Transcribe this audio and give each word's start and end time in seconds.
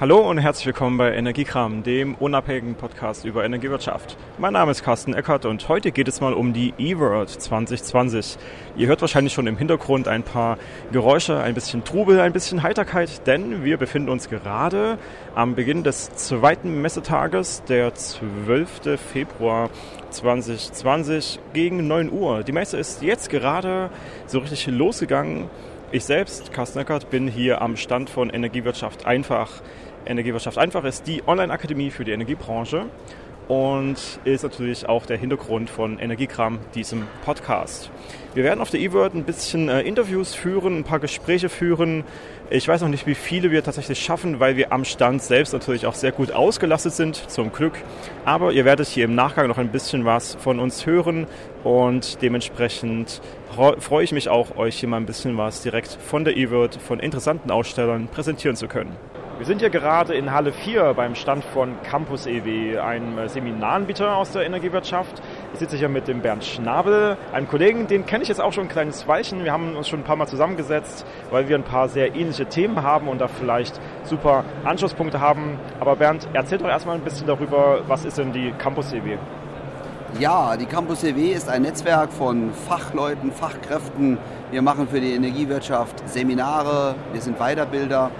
Hallo 0.00 0.30
und 0.30 0.38
herzlich 0.38 0.66
willkommen 0.66 0.96
bei 0.96 1.12
Energiekram, 1.12 1.82
dem 1.82 2.14
unabhängigen 2.14 2.76
Podcast 2.76 3.24
über 3.24 3.44
Energiewirtschaft. 3.44 4.16
Mein 4.38 4.52
Name 4.52 4.70
ist 4.70 4.84
Carsten 4.84 5.12
Eckert 5.12 5.44
und 5.44 5.68
heute 5.68 5.90
geht 5.90 6.06
es 6.06 6.20
mal 6.20 6.34
um 6.34 6.52
die 6.52 6.72
E-World 6.78 7.28
2020. 7.28 8.38
Ihr 8.76 8.86
hört 8.86 9.00
wahrscheinlich 9.00 9.32
schon 9.32 9.48
im 9.48 9.56
Hintergrund 9.56 10.06
ein 10.06 10.22
paar 10.22 10.56
Geräusche, 10.92 11.40
ein 11.40 11.54
bisschen 11.54 11.82
Trubel, 11.82 12.20
ein 12.20 12.32
bisschen 12.32 12.62
Heiterkeit, 12.62 13.26
denn 13.26 13.64
wir 13.64 13.76
befinden 13.76 14.08
uns 14.08 14.28
gerade 14.28 14.98
am 15.34 15.56
Beginn 15.56 15.82
des 15.82 16.14
zweiten 16.14 16.80
Messetages, 16.80 17.64
der 17.64 17.92
12. 17.92 19.00
Februar 19.00 19.68
2020 20.10 21.40
gegen 21.54 21.88
9 21.88 22.12
Uhr. 22.12 22.44
Die 22.44 22.52
Messe 22.52 22.78
ist 22.78 23.02
jetzt 23.02 23.30
gerade 23.30 23.90
so 24.28 24.38
richtig 24.38 24.68
losgegangen. 24.68 25.50
Ich 25.90 26.04
selbst, 26.04 26.52
Carsten 26.52 26.80
Eckert, 26.80 27.08
bin 27.08 27.28
hier 27.28 27.62
am 27.62 27.78
Stand 27.78 28.10
von 28.10 28.28
Energiewirtschaft 28.28 29.06
einfach 29.06 29.48
Energiewirtschaft 30.06 30.58
einfach 30.58 30.84
ist 30.84 31.06
die 31.06 31.22
Online-Akademie 31.26 31.90
für 31.90 32.04
die 32.04 32.12
Energiebranche 32.12 32.86
und 33.48 33.96
ist 34.24 34.42
natürlich 34.42 34.88
auch 34.88 35.06
der 35.06 35.16
Hintergrund 35.16 35.70
von 35.70 35.98
Energiekram, 35.98 36.58
diesem 36.74 37.06
Podcast. 37.24 37.90
Wir 38.34 38.44
werden 38.44 38.60
auf 38.60 38.70
der 38.70 38.78
E-Word 38.80 39.14
ein 39.14 39.24
bisschen 39.24 39.70
äh, 39.70 39.80
Interviews 39.80 40.34
führen, 40.34 40.76
ein 40.76 40.84
paar 40.84 41.00
Gespräche 41.00 41.48
führen. 41.48 42.04
Ich 42.50 42.68
weiß 42.68 42.82
noch 42.82 42.88
nicht, 42.88 43.06
wie 43.06 43.14
viele 43.14 43.50
wir 43.50 43.64
tatsächlich 43.64 43.98
schaffen, 44.00 44.38
weil 44.38 44.56
wir 44.56 44.70
am 44.70 44.84
Stand 44.84 45.22
selbst 45.22 45.54
natürlich 45.54 45.86
auch 45.86 45.94
sehr 45.94 46.12
gut 46.12 46.30
ausgelastet 46.30 46.92
sind, 46.92 47.16
zum 47.30 47.50
Glück. 47.50 47.72
Aber 48.26 48.52
ihr 48.52 48.66
werdet 48.66 48.86
hier 48.86 49.06
im 49.06 49.14
Nachgang 49.14 49.48
noch 49.48 49.58
ein 49.58 49.72
bisschen 49.72 50.04
was 50.04 50.34
von 50.34 50.60
uns 50.60 50.84
hören 50.84 51.26
und 51.64 52.20
dementsprechend 52.20 53.22
freue 53.80 54.04
ich 54.04 54.12
mich 54.12 54.28
auch, 54.28 54.56
euch 54.56 54.78
hier 54.78 54.88
mal 54.90 54.98
ein 54.98 55.06
bisschen 55.06 55.36
was 55.38 55.62
direkt 55.62 55.88
von 55.88 56.24
der 56.24 56.36
E-Word, 56.36 56.76
von 56.80 57.00
interessanten 57.00 57.50
Ausstellern 57.50 58.08
präsentieren 58.08 58.56
zu 58.56 58.68
können. 58.68 58.94
Wir 59.38 59.46
sind 59.46 59.60
hier 59.60 59.70
gerade 59.70 60.14
in 60.14 60.32
Halle 60.32 60.52
4 60.52 60.94
beim 60.94 61.14
Stand 61.14 61.44
von 61.44 61.80
Campus 61.84 62.26
EW, 62.26 62.76
einem 62.80 63.18
äh, 63.18 63.28
Seminaranbieter 63.28 64.16
aus 64.16 64.32
der 64.32 64.44
Energiewirtschaft. 64.44 65.22
Ich 65.52 65.60
sitze 65.60 65.76
hier 65.76 65.88
mit 65.88 66.08
dem 66.08 66.22
Bernd 66.22 66.44
Schnabel, 66.44 67.16
einem 67.32 67.46
Kollegen, 67.46 67.86
den 67.86 68.04
kenne 68.04 68.24
ich 68.24 68.28
jetzt 68.28 68.40
auch 68.40 68.52
schon 68.52 68.64
ein 68.64 68.68
kleines 68.68 69.06
Weilchen. 69.06 69.44
Wir 69.44 69.52
haben 69.52 69.76
uns 69.76 69.88
schon 69.88 70.00
ein 70.00 70.04
paar 70.04 70.16
Mal 70.16 70.26
zusammengesetzt, 70.26 71.06
weil 71.30 71.48
wir 71.48 71.54
ein 71.54 71.62
paar 71.62 71.88
sehr 71.88 72.16
ähnliche 72.16 72.46
Themen 72.46 72.82
haben 72.82 73.06
und 73.06 73.20
da 73.20 73.28
vielleicht 73.28 73.80
super 74.02 74.42
Anschlusspunkte 74.64 75.20
haben. 75.20 75.60
Aber 75.78 75.94
Bernd, 75.94 76.26
erzähl 76.32 76.58
doch 76.58 76.66
erstmal 76.66 76.96
ein 76.96 77.02
bisschen 77.02 77.28
darüber, 77.28 77.82
was 77.86 78.04
ist 78.04 78.18
denn 78.18 78.32
die 78.32 78.52
Campus 78.58 78.92
EW? 78.92 79.18
Ja, 80.18 80.56
die 80.56 80.66
Campus 80.66 81.04
EW 81.04 81.32
ist 81.32 81.48
ein 81.48 81.62
Netzwerk 81.62 82.12
von 82.12 82.52
Fachleuten, 82.52 83.30
Fachkräften. 83.30 84.18
Wir 84.50 84.62
machen 84.62 84.88
für 84.88 85.00
die 85.00 85.12
Energiewirtschaft 85.12 86.08
Seminare, 86.08 86.96
wir 87.12 87.20
sind 87.20 87.38
Weiterbilder. 87.38 88.10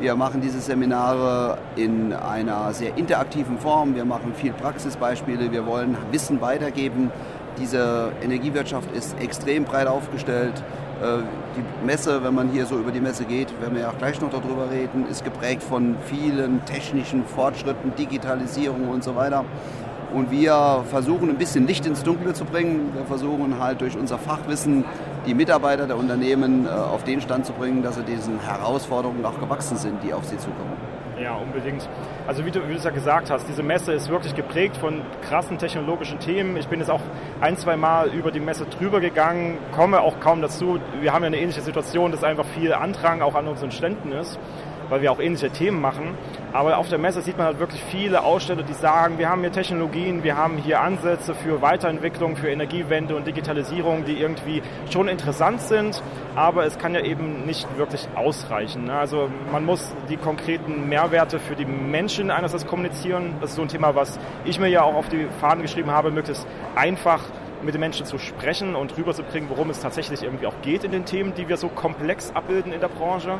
Wir 0.00 0.14
machen 0.14 0.40
diese 0.40 0.60
Seminare 0.60 1.58
in 1.74 2.12
einer 2.12 2.72
sehr 2.72 2.96
interaktiven 2.96 3.58
Form. 3.58 3.96
Wir 3.96 4.04
machen 4.04 4.32
viel 4.32 4.52
Praxisbeispiele. 4.52 5.50
Wir 5.50 5.66
wollen 5.66 5.96
Wissen 6.12 6.40
weitergeben. 6.40 7.10
Diese 7.58 8.12
Energiewirtschaft 8.22 8.92
ist 8.92 9.20
extrem 9.20 9.64
breit 9.64 9.88
aufgestellt. 9.88 10.62
Äh, 11.02 11.22
die 11.56 11.84
Messe, 11.84 12.22
wenn 12.22 12.32
man 12.32 12.48
hier 12.50 12.66
so 12.66 12.78
über 12.78 12.92
die 12.92 13.00
Messe 13.00 13.24
geht, 13.24 13.48
werden 13.60 13.74
wir 13.74 13.82
ja 13.82 13.90
auch 13.90 13.98
gleich 13.98 14.20
noch 14.20 14.30
darüber 14.30 14.70
reden, 14.70 15.04
ist 15.10 15.24
geprägt 15.24 15.64
von 15.64 15.96
vielen 16.06 16.64
technischen 16.64 17.24
Fortschritten, 17.24 17.92
Digitalisierung 17.96 18.88
und 18.90 19.02
so 19.02 19.16
weiter. 19.16 19.44
Und 20.14 20.30
wir 20.30 20.84
versuchen 20.88 21.28
ein 21.28 21.38
bisschen 21.38 21.66
Licht 21.66 21.86
ins 21.86 22.04
Dunkle 22.04 22.34
zu 22.34 22.44
bringen. 22.44 22.92
Wir 22.94 23.04
versuchen 23.04 23.58
halt 23.58 23.80
durch 23.80 23.96
unser 23.96 24.18
Fachwissen 24.18 24.84
die 25.28 25.34
Mitarbeiter 25.34 25.86
der 25.86 25.98
Unternehmen 25.98 26.64
äh, 26.64 26.70
auf 26.70 27.04
den 27.04 27.20
Stand 27.20 27.44
zu 27.44 27.52
bringen, 27.52 27.82
dass 27.82 27.96
sie 27.96 28.02
diesen 28.02 28.40
Herausforderungen 28.40 29.24
auch 29.26 29.38
gewachsen 29.38 29.76
sind, 29.76 30.02
die 30.02 30.14
auf 30.14 30.24
sie 30.24 30.38
zukommen. 30.38 30.72
Ja, 31.22 31.34
unbedingt. 31.34 31.86
Also 32.26 32.46
wie 32.46 32.50
du, 32.50 32.62
wie 32.66 32.72
du 32.72 32.78
es 32.78 32.84
ja 32.84 32.90
gesagt 32.90 33.28
hast, 33.30 33.46
diese 33.46 33.62
Messe 33.62 33.92
ist 33.92 34.08
wirklich 34.08 34.34
geprägt 34.34 34.76
von 34.76 35.02
krassen 35.28 35.58
technologischen 35.58 36.18
Themen. 36.20 36.56
Ich 36.56 36.68
bin 36.68 36.78
jetzt 36.80 36.90
auch 36.90 37.00
ein, 37.40 37.56
zwei 37.56 37.76
Mal 37.76 38.08
über 38.14 38.30
die 38.30 38.40
Messe 38.40 38.66
drüber 38.66 39.00
gegangen, 39.00 39.58
komme 39.74 40.00
auch 40.00 40.18
kaum 40.20 40.40
dazu. 40.40 40.78
Wir 41.00 41.12
haben 41.12 41.22
ja 41.22 41.26
eine 41.26 41.38
ähnliche 41.38 41.60
Situation, 41.60 42.12
dass 42.12 42.24
einfach 42.24 42.46
viel 42.46 42.72
Andrang 42.72 43.20
auch 43.20 43.34
an 43.34 43.48
unseren 43.48 43.72
Ständen 43.72 44.12
ist 44.12 44.38
weil 44.88 45.02
wir 45.02 45.12
auch 45.12 45.20
ähnliche 45.20 45.50
Themen 45.50 45.80
machen. 45.80 46.14
Aber 46.52 46.78
auf 46.78 46.88
der 46.88 46.98
Messe 46.98 47.20
sieht 47.20 47.36
man 47.36 47.46
halt 47.46 47.58
wirklich 47.58 47.82
viele 47.82 48.22
Aussteller, 48.22 48.62
die 48.62 48.72
sagen, 48.72 49.18
wir 49.18 49.28
haben 49.28 49.42
hier 49.42 49.52
Technologien, 49.52 50.24
wir 50.24 50.36
haben 50.36 50.56
hier 50.56 50.80
Ansätze 50.80 51.34
für 51.34 51.60
Weiterentwicklung, 51.60 52.36
für 52.36 52.48
Energiewende 52.48 53.14
und 53.16 53.26
Digitalisierung, 53.26 54.04
die 54.04 54.18
irgendwie 54.18 54.62
schon 54.90 55.08
interessant 55.08 55.60
sind, 55.60 56.02
aber 56.36 56.64
es 56.64 56.78
kann 56.78 56.94
ja 56.94 57.00
eben 57.00 57.44
nicht 57.44 57.66
wirklich 57.76 58.08
ausreichen. 58.14 58.84
Ne? 58.84 58.94
Also 58.94 59.28
man 59.52 59.64
muss 59.64 59.94
die 60.08 60.16
konkreten 60.16 60.88
Mehrwerte 60.88 61.38
für 61.38 61.54
die 61.54 61.66
Menschen 61.66 62.30
einerseits 62.30 62.66
kommunizieren. 62.66 63.34
Das 63.40 63.50
ist 63.50 63.56
so 63.56 63.62
ein 63.62 63.68
Thema, 63.68 63.94
was 63.94 64.18
ich 64.44 64.58
mir 64.58 64.68
ja 64.68 64.82
auch 64.82 64.94
auf 64.94 65.08
die 65.08 65.26
Fahnen 65.40 65.62
geschrieben 65.62 65.90
habe, 65.90 66.10
möglichst 66.10 66.46
einfach 66.74 67.22
mit 67.62 67.74
den 67.74 67.80
Menschen 67.80 68.06
zu 68.06 68.18
sprechen 68.18 68.74
und 68.74 68.96
rüberzubringen, 68.96 69.50
worum 69.50 69.70
es 69.70 69.80
tatsächlich 69.80 70.22
irgendwie 70.22 70.46
auch 70.46 70.54
geht 70.62 70.84
in 70.84 70.92
den 70.92 71.04
Themen, 71.04 71.34
die 71.34 71.48
wir 71.48 71.56
so 71.56 71.68
komplex 71.68 72.30
abbilden 72.34 72.72
in 72.72 72.80
der 72.80 72.88
Branche. 72.88 73.38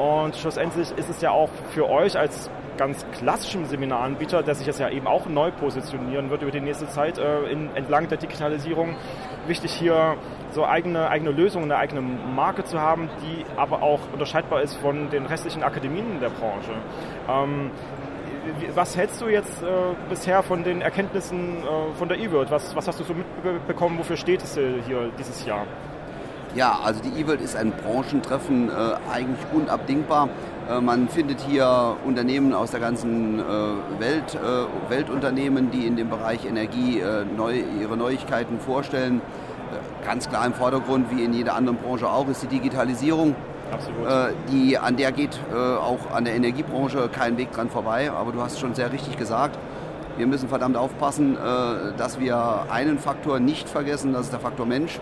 Und 0.00 0.34
schlussendlich 0.34 0.90
ist 0.96 1.10
es 1.10 1.20
ja 1.20 1.30
auch 1.30 1.50
für 1.74 1.86
euch 1.90 2.18
als 2.18 2.50
ganz 2.78 3.04
klassischen 3.12 3.66
Seminaranbieter, 3.66 4.42
der 4.42 4.54
sich 4.54 4.66
jetzt 4.66 4.80
ja 4.80 4.88
eben 4.88 5.06
auch 5.06 5.26
neu 5.26 5.50
positionieren 5.50 6.30
wird 6.30 6.40
über 6.40 6.50
die 6.50 6.62
nächste 6.62 6.88
Zeit 6.88 7.18
äh, 7.18 7.42
in, 7.50 7.68
entlang 7.76 8.08
der 8.08 8.16
Digitalisierung, 8.16 8.96
wichtig 9.46 9.72
hier 9.72 10.16
so 10.52 10.64
eigene, 10.64 11.10
eigene 11.10 11.32
Lösungen, 11.32 11.70
eine 11.70 11.76
eigene 11.76 12.00
Marke 12.00 12.64
zu 12.64 12.80
haben, 12.80 13.10
die 13.20 13.44
aber 13.58 13.82
auch 13.82 14.00
unterscheidbar 14.10 14.62
ist 14.62 14.74
von 14.76 15.10
den 15.10 15.26
restlichen 15.26 15.62
Akademien 15.62 16.18
der 16.18 16.30
Branche. 16.30 16.72
Ähm, 17.28 17.70
was 18.74 18.96
hältst 18.96 19.20
du 19.20 19.28
jetzt 19.28 19.62
äh, 19.62 19.66
bisher 20.08 20.42
von 20.42 20.64
den 20.64 20.80
Erkenntnissen 20.80 21.58
äh, 21.58 21.94
von 21.98 22.08
der 22.08 22.18
E-World? 22.18 22.50
Was, 22.50 22.74
was 22.74 22.88
hast 22.88 23.00
du 23.00 23.04
so 23.04 23.12
mitbekommen? 23.12 23.98
Wofür 23.98 24.16
steht 24.16 24.42
es 24.42 24.54
hier 24.54 25.10
dieses 25.18 25.44
Jahr? 25.44 25.66
Ja, 26.54 26.80
also 26.84 27.00
die 27.00 27.20
E-World 27.20 27.40
ist 27.40 27.54
ein 27.54 27.72
Branchentreffen, 27.72 28.70
äh, 28.70 28.72
eigentlich 29.12 29.46
unabdingbar. 29.52 30.28
Äh, 30.68 30.80
man 30.80 31.08
findet 31.08 31.40
hier 31.40 31.96
Unternehmen 32.04 32.52
aus 32.54 32.72
der 32.72 32.80
ganzen 32.80 33.38
äh, 33.38 33.42
Welt, 34.00 34.34
äh, 34.34 34.90
Weltunternehmen, 34.90 35.70
die 35.70 35.86
in 35.86 35.94
dem 35.94 36.10
Bereich 36.10 36.44
Energie 36.44 36.98
äh, 36.98 37.24
neu, 37.24 37.62
ihre 37.80 37.96
Neuigkeiten 37.96 38.58
vorstellen. 38.58 39.20
Äh, 39.20 40.04
ganz 40.04 40.28
klar 40.28 40.44
im 40.44 40.52
Vordergrund, 40.52 41.06
wie 41.12 41.22
in 41.22 41.32
jeder 41.32 41.54
anderen 41.54 41.78
Branche 41.78 42.08
auch, 42.08 42.26
ist 42.28 42.42
die 42.42 42.48
Digitalisierung. 42.48 43.36
Absolut. 43.72 44.34
die, 44.50 44.76
an 44.76 44.96
der 44.96 45.12
geht 45.12 45.38
auch 45.54 46.10
an 46.12 46.24
der 46.24 46.34
Energiebranche 46.34 47.08
kein 47.08 47.38
Weg 47.38 47.52
dran 47.52 47.70
vorbei. 47.70 48.10
Aber 48.10 48.32
du 48.32 48.42
hast 48.42 48.58
schon 48.58 48.74
sehr 48.74 48.90
richtig 48.90 49.16
gesagt, 49.16 49.56
wir 50.16 50.26
müssen 50.26 50.48
verdammt 50.48 50.76
aufpassen, 50.76 51.38
dass 51.96 52.18
wir 52.18 52.66
einen 52.68 52.98
Faktor 52.98 53.38
nicht 53.38 53.68
vergessen, 53.68 54.12
das 54.12 54.22
ist 54.22 54.32
der 54.32 54.40
Faktor 54.40 54.66
Mensch 54.66 54.98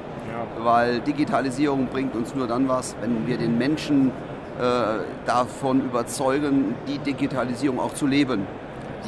weil 0.59 1.01
Digitalisierung 1.01 1.87
bringt 1.87 2.15
uns 2.15 2.35
nur 2.35 2.47
dann 2.47 2.69
was, 2.69 2.97
wenn 3.01 3.27
wir 3.27 3.39
den 3.39 3.59
Menschen 3.59 4.11
äh, 4.59 5.05
davon 5.25 5.85
überzeugen, 5.85 6.75
die 6.87 6.99
Digitalisierung 6.99 7.79
auch 7.79 7.95
zu 7.95 8.07
leben. 8.07 8.47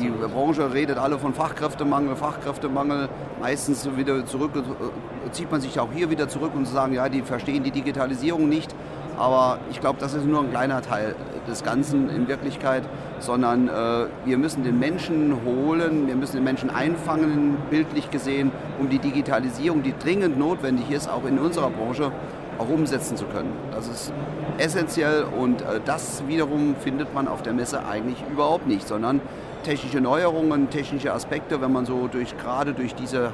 Die 0.00 0.09
Branche 0.09 0.72
redet 0.72 0.98
alle 0.98 1.19
von 1.19 1.34
Fachkräftemangel, 1.34 2.14
Fachkräftemangel. 2.14 3.09
Meistens 3.41 3.88
wieder 3.97 4.25
zurück, 4.26 4.53
äh, 4.54 5.30
zieht 5.32 5.50
man 5.50 5.60
sich 5.60 5.78
auch 5.80 5.88
hier 5.92 6.10
wieder 6.10 6.28
zurück 6.28 6.53
und 6.54 6.66
sagen, 6.66 6.92
ja, 6.92 7.09
die 7.09 7.22
verstehen 7.22 7.64
die 7.64 7.72
Digitalisierung 7.72 8.48
nicht. 8.48 8.75
Aber 9.19 9.59
ich 9.70 9.80
glaube, 9.80 9.98
das 10.00 10.14
ist 10.14 10.25
nur 10.25 10.41
ein 10.41 10.50
kleiner 10.50 10.82
Teil 10.82 11.14
des 11.48 11.62
Ganzen 11.62 12.09
in 12.09 12.28
Wirklichkeit, 12.28 12.84
sondern 13.20 13.69
äh, 13.69 14.06
wir 14.25 14.38
müssen 14.38 14.64
den 14.64 14.78
Menschen 14.78 15.36
holen, 15.44 16.06
wir 16.06 16.16
müssen 16.16 16.36
den 16.36 16.44
Menschen 16.44 16.70
einfangen, 16.70 17.56
bildlich 17.70 18.10
gesehen, 18.10 18.50
um 18.78 18.88
die 18.88 18.98
Digitalisierung, 18.98 19.82
die 19.82 19.94
dringend 19.97 20.38
notwendig 20.38 20.91
ist, 20.91 21.08
auch 21.08 21.25
in 21.25 21.38
unserer 21.38 21.70
Branche, 21.70 22.10
auch 22.59 22.69
umsetzen 22.69 23.16
zu 23.16 23.25
können. 23.26 23.53
Das 23.72 23.88
ist 23.88 24.12
essentiell 24.59 25.25
und 25.38 25.62
äh, 25.62 25.80
das 25.84 26.22
wiederum 26.26 26.75
findet 26.76 27.14
man 27.14 27.28
auf 27.28 27.42
der 27.42 27.53
Messe 27.53 27.84
eigentlich 27.86 28.22
überhaupt 28.30 28.66
nicht, 28.66 28.86
sondern 28.86 29.21
technische 29.62 30.00
Neuerungen, 30.00 30.71
technische 30.71 31.12
Aspekte, 31.12 31.60
wenn 31.60 31.72
man 31.72 31.86
so 31.86 32.09
durch, 32.09 32.36
gerade 32.39 32.72
durch 32.72 32.95
diese 32.95 33.33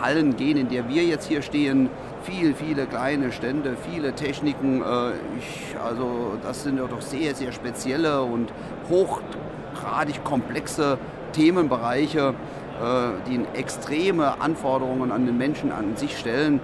Hallen 0.00 0.36
gehen, 0.36 0.56
in 0.56 0.68
der 0.68 0.88
wir 0.88 1.04
jetzt 1.04 1.28
hier 1.28 1.42
stehen, 1.42 1.90
viel, 2.22 2.54
viele 2.54 2.86
kleine 2.86 3.32
Stände, 3.32 3.76
viele 3.90 4.12
Techniken. 4.12 4.82
Äh, 4.82 5.12
ich, 5.38 5.76
also 5.82 6.32
das 6.42 6.62
sind 6.64 6.78
ja 6.78 6.86
doch 6.86 7.00
sehr, 7.00 7.34
sehr 7.34 7.52
spezielle 7.52 8.22
und 8.22 8.52
hochgradig 8.88 10.24
komplexe 10.24 10.98
Themenbereiche, 11.32 12.34
äh, 12.80 13.30
die 13.30 13.40
extreme 13.58 14.40
Anforderungen 14.40 15.12
an 15.12 15.26
den 15.26 15.38
Menschen 15.38 15.72
an 15.72 15.96
sich 15.96 16.18
stellen. 16.18 16.60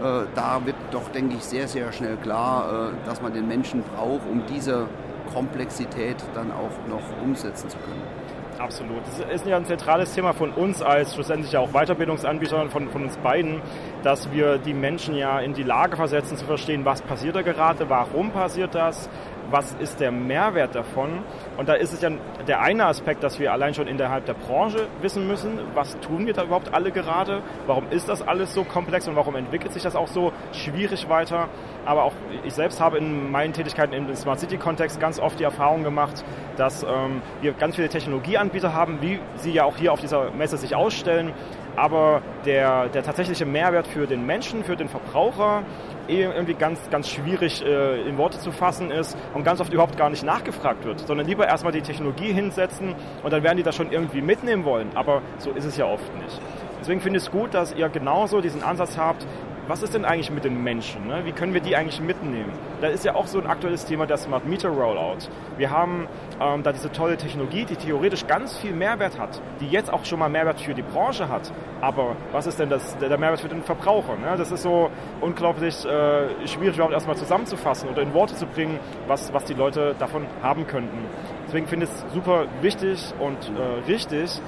Äh, 0.00 0.26
da 0.34 0.60
wird 0.64 0.76
doch, 0.90 1.08
denke 1.08 1.36
ich, 1.36 1.44
sehr, 1.44 1.68
sehr 1.68 1.92
schnell 1.92 2.16
klar, 2.16 2.92
dass 3.04 3.20
man 3.20 3.32
den 3.32 3.48
Menschen 3.48 3.82
braucht, 3.82 4.22
um 4.30 4.42
diese 4.46 4.86
Komplexität 5.32 6.16
dann 6.34 6.50
auch 6.52 6.88
noch 6.88 7.22
umsetzen 7.22 7.68
zu 7.68 7.76
können. 7.78 8.17
Absolut. 8.58 9.02
Das 9.06 9.20
ist 9.20 9.46
ja 9.46 9.56
ein 9.56 9.66
zentrales 9.66 10.12
Thema 10.14 10.32
von 10.32 10.50
uns 10.50 10.82
als 10.82 11.14
schlussendlich 11.14 11.56
auch 11.56 11.70
Weiterbildungsanbieter 11.70 12.68
von, 12.70 12.88
von 12.90 13.04
uns 13.04 13.16
beiden, 13.18 13.60
dass 14.02 14.32
wir 14.32 14.58
die 14.58 14.74
Menschen 14.74 15.14
ja 15.14 15.38
in 15.38 15.54
die 15.54 15.62
Lage 15.62 15.96
versetzen 15.96 16.36
zu 16.36 16.44
verstehen, 16.44 16.84
was 16.84 17.00
passiert 17.02 17.36
da 17.36 17.42
gerade, 17.42 17.88
warum 17.88 18.30
passiert 18.30 18.74
das, 18.74 19.08
was 19.50 19.74
ist 19.80 20.00
der 20.00 20.12
Mehrwert 20.12 20.74
davon? 20.74 21.20
Und 21.56 21.68
da 21.68 21.74
ist 21.74 21.92
es 21.92 22.00
ja 22.02 22.10
der 22.46 22.60
eine 22.60 22.86
Aspekt, 22.86 23.22
dass 23.22 23.38
wir 23.38 23.52
allein 23.52 23.74
schon 23.74 23.86
innerhalb 23.86 24.26
der 24.26 24.34
Branche 24.34 24.86
wissen 25.00 25.26
müssen, 25.26 25.58
was 25.74 25.98
tun 26.00 26.26
wir 26.26 26.34
da 26.34 26.44
überhaupt 26.44 26.74
alle 26.74 26.90
gerade? 26.90 27.42
Warum 27.66 27.84
ist 27.90 28.08
das 28.08 28.26
alles 28.26 28.54
so 28.54 28.64
komplex 28.64 29.08
und 29.08 29.16
warum 29.16 29.36
entwickelt 29.36 29.72
sich 29.72 29.82
das 29.82 29.96
auch 29.96 30.08
so 30.08 30.32
schwierig 30.52 31.08
weiter? 31.08 31.48
Aber 31.84 32.04
auch 32.04 32.12
ich 32.44 32.54
selbst 32.54 32.80
habe 32.80 32.98
in 32.98 33.30
meinen 33.30 33.52
Tätigkeiten 33.52 33.94
im 33.94 34.14
Smart 34.14 34.40
City 34.40 34.58
Kontext 34.58 35.00
ganz 35.00 35.18
oft 35.18 35.38
die 35.38 35.44
Erfahrung 35.44 35.84
gemacht, 35.84 36.24
dass 36.56 36.82
ähm, 36.82 37.22
wir 37.40 37.52
ganz 37.52 37.76
viele 37.76 37.88
Technologieanbieter 37.88 38.74
haben, 38.74 39.00
wie 39.00 39.20
sie 39.36 39.52
ja 39.52 39.64
auch 39.64 39.76
hier 39.76 39.92
auf 39.92 40.00
dieser 40.00 40.30
Messe 40.32 40.56
sich 40.56 40.74
ausstellen, 40.74 41.32
aber 41.76 42.22
der, 42.44 42.88
der 42.88 43.02
tatsächliche 43.02 43.46
Mehrwert 43.46 43.86
für 43.86 44.06
den 44.06 44.26
Menschen, 44.26 44.64
für 44.64 44.76
den 44.76 44.88
Verbraucher 44.88 45.62
eh 46.08 46.22
irgendwie 46.22 46.54
ganz, 46.54 46.88
ganz 46.90 47.08
schwierig 47.08 47.64
äh, 47.64 48.02
in 48.08 48.16
Worte 48.16 48.38
zu 48.38 48.50
fassen 48.50 48.90
ist 48.90 49.16
und 49.34 49.44
ganz 49.44 49.60
oft 49.60 49.72
überhaupt 49.72 49.96
gar 49.96 50.10
nicht 50.10 50.24
nachgefragt 50.24 50.84
wird, 50.84 51.00
sondern 51.06 51.26
lieber 51.26 51.46
erstmal 51.46 51.72
die 51.72 51.82
Technologie 51.82 52.32
hinsetzen 52.32 52.94
und 53.22 53.32
dann 53.32 53.42
werden 53.42 53.58
die 53.58 53.62
das 53.62 53.76
schon 53.76 53.92
irgendwie 53.92 54.22
mitnehmen 54.22 54.64
wollen. 54.64 54.90
Aber 54.94 55.22
so 55.38 55.50
ist 55.50 55.64
es 55.64 55.76
ja 55.76 55.86
oft 55.86 56.14
nicht. 56.16 56.40
Deswegen 56.80 57.00
finde 57.00 57.18
ich 57.18 57.24
es 57.24 57.30
gut, 57.30 57.54
dass 57.54 57.74
ihr 57.74 57.88
genauso 57.88 58.40
diesen 58.40 58.62
Ansatz 58.62 58.96
habt, 58.96 59.26
was 59.68 59.82
ist 59.82 59.94
denn 59.94 60.06
eigentlich 60.06 60.30
mit 60.30 60.44
den 60.44 60.64
Menschen? 60.64 61.06
Ne? 61.06 61.24
Wie 61.24 61.32
können 61.32 61.52
wir 61.52 61.60
die 61.60 61.76
eigentlich 61.76 62.00
mitnehmen? 62.00 62.52
Da 62.80 62.88
ist 62.88 63.04
ja 63.04 63.14
auch 63.14 63.26
so 63.26 63.38
ein 63.38 63.46
aktuelles 63.46 63.84
Thema 63.84 64.06
der 64.06 64.16
Smart 64.16 64.46
Meter 64.46 64.70
Rollout. 64.70 65.28
Wir 65.58 65.70
haben 65.70 66.08
ähm, 66.40 66.62
da 66.62 66.72
diese 66.72 66.90
tolle 66.90 67.18
Technologie, 67.18 67.66
die 67.66 67.76
theoretisch 67.76 68.26
ganz 68.26 68.56
viel 68.56 68.72
Mehrwert 68.72 69.18
hat, 69.18 69.40
die 69.60 69.68
jetzt 69.68 69.92
auch 69.92 70.06
schon 70.06 70.18
mal 70.18 70.30
Mehrwert 70.30 70.60
für 70.60 70.74
die 70.74 70.82
Branche 70.82 71.28
hat. 71.28 71.52
Aber 71.82 72.16
was 72.32 72.46
ist 72.46 72.58
denn 72.58 72.70
das, 72.70 72.96
der 72.96 73.18
Mehrwert 73.18 73.40
für 73.40 73.48
den 73.48 73.62
Verbraucher? 73.62 74.16
Ne? 74.16 74.34
Das 74.38 74.50
ist 74.50 74.62
so 74.62 74.90
unglaublich 75.20 75.84
äh, 75.84 76.46
schwierig 76.46 76.76
überhaupt 76.76 76.94
erstmal 76.94 77.16
zusammenzufassen 77.16 77.90
oder 77.90 78.00
in 78.00 78.14
Worte 78.14 78.34
zu 78.34 78.46
bringen, 78.46 78.80
was, 79.06 79.32
was 79.34 79.44
die 79.44 79.54
Leute 79.54 79.94
davon 79.98 80.26
haben 80.42 80.66
könnten. 80.66 80.98
Deswegen 81.46 81.66
finde 81.66 81.86
ich 81.86 81.92
es 81.92 82.14
super 82.14 82.46
wichtig 82.62 83.12
und 83.18 83.36
äh, 83.36 83.90
richtig, 83.90 84.40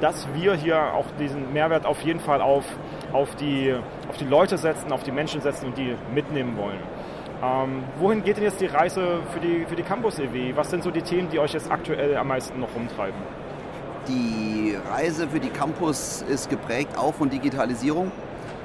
dass 0.00 0.26
wir 0.34 0.54
hier 0.54 0.94
auch 0.94 1.06
diesen 1.18 1.52
Mehrwert 1.52 1.86
auf 1.86 2.00
jeden 2.02 2.20
Fall 2.20 2.40
auf, 2.40 2.64
auf, 3.12 3.34
die, 3.36 3.74
auf 4.08 4.16
die 4.16 4.24
Leute 4.24 4.58
setzen, 4.58 4.92
auf 4.92 5.02
die 5.02 5.12
Menschen 5.12 5.40
setzen 5.40 5.66
und 5.66 5.78
die 5.78 5.94
mitnehmen 6.14 6.56
wollen. 6.56 6.78
Ähm, 7.42 7.84
wohin 7.98 8.22
geht 8.22 8.36
denn 8.36 8.44
jetzt 8.44 8.60
die 8.60 8.66
Reise 8.66 9.20
für 9.32 9.40
die, 9.40 9.64
für 9.66 9.76
die 9.76 9.82
Campus 9.82 10.18
EW? 10.18 10.54
Was 10.56 10.70
sind 10.70 10.82
so 10.82 10.90
die 10.90 11.02
Themen, 11.02 11.30
die 11.30 11.38
euch 11.38 11.52
jetzt 11.52 11.70
aktuell 11.70 12.16
am 12.16 12.28
meisten 12.28 12.60
noch 12.60 12.74
rumtreiben? 12.74 13.18
Die 14.08 14.76
Reise 14.90 15.28
für 15.28 15.40
die 15.40 15.48
Campus 15.48 16.22
ist 16.28 16.50
geprägt 16.50 16.98
auch 16.98 17.14
von 17.14 17.30
Digitalisierung. 17.30 18.12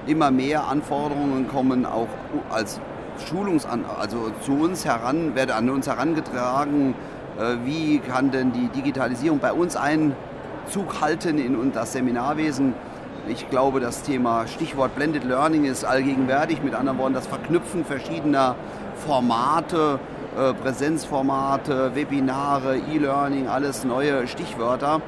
Immer 0.07 0.31
mehr 0.31 0.67
Anforderungen 0.67 1.47
kommen 1.47 1.85
auch 1.85 2.07
als 2.49 2.79
Schulungsan 3.27 3.85
also 3.85 4.31
zu 4.41 4.53
uns 4.53 4.85
heran, 4.85 5.35
werden 5.35 5.51
an 5.51 5.69
uns 5.69 5.87
herangetragen. 5.87 6.95
Äh, 7.39 7.65
wie 7.65 7.99
kann 7.99 8.31
denn 8.31 8.51
die 8.51 8.67
Digitalisierung 8.67 9.39
bei 9.39 9.53
uns 9.53 9.75
Einzug 10.65 10.99
halten 10.99 11.37
in 11.37 11.71
das 11.73 11.93
Seminarwesen? 11.93 12.73
Ich 13.27 13.47
glaube, 13.51 13.79
das 13.79 14.01
Thema 14.01 14.47
Stichwort 14.47 14.95
Blended 14.95 15.23
Learning 15.23 15.65
ist 15.65 15.85
allgegenwärtig. 15.85 16.63
Mit 16.63 16.73
anderen 16.73 16.97
Worten, 16.97 17.13
das 17.13 17.27
Verknüpfen 17.27 17.85
verschiedener 17.85 18.55
Formate, 18.95 19.99
äh, 20.35 20.53
Präsenzformate, 20.53 21.93
Webinare, 21.93 22.77
E-Learning, 22.77 23.47
alles 23.47 23.83
neue 23.83 24.27
Stichwörter. 24.27 25.01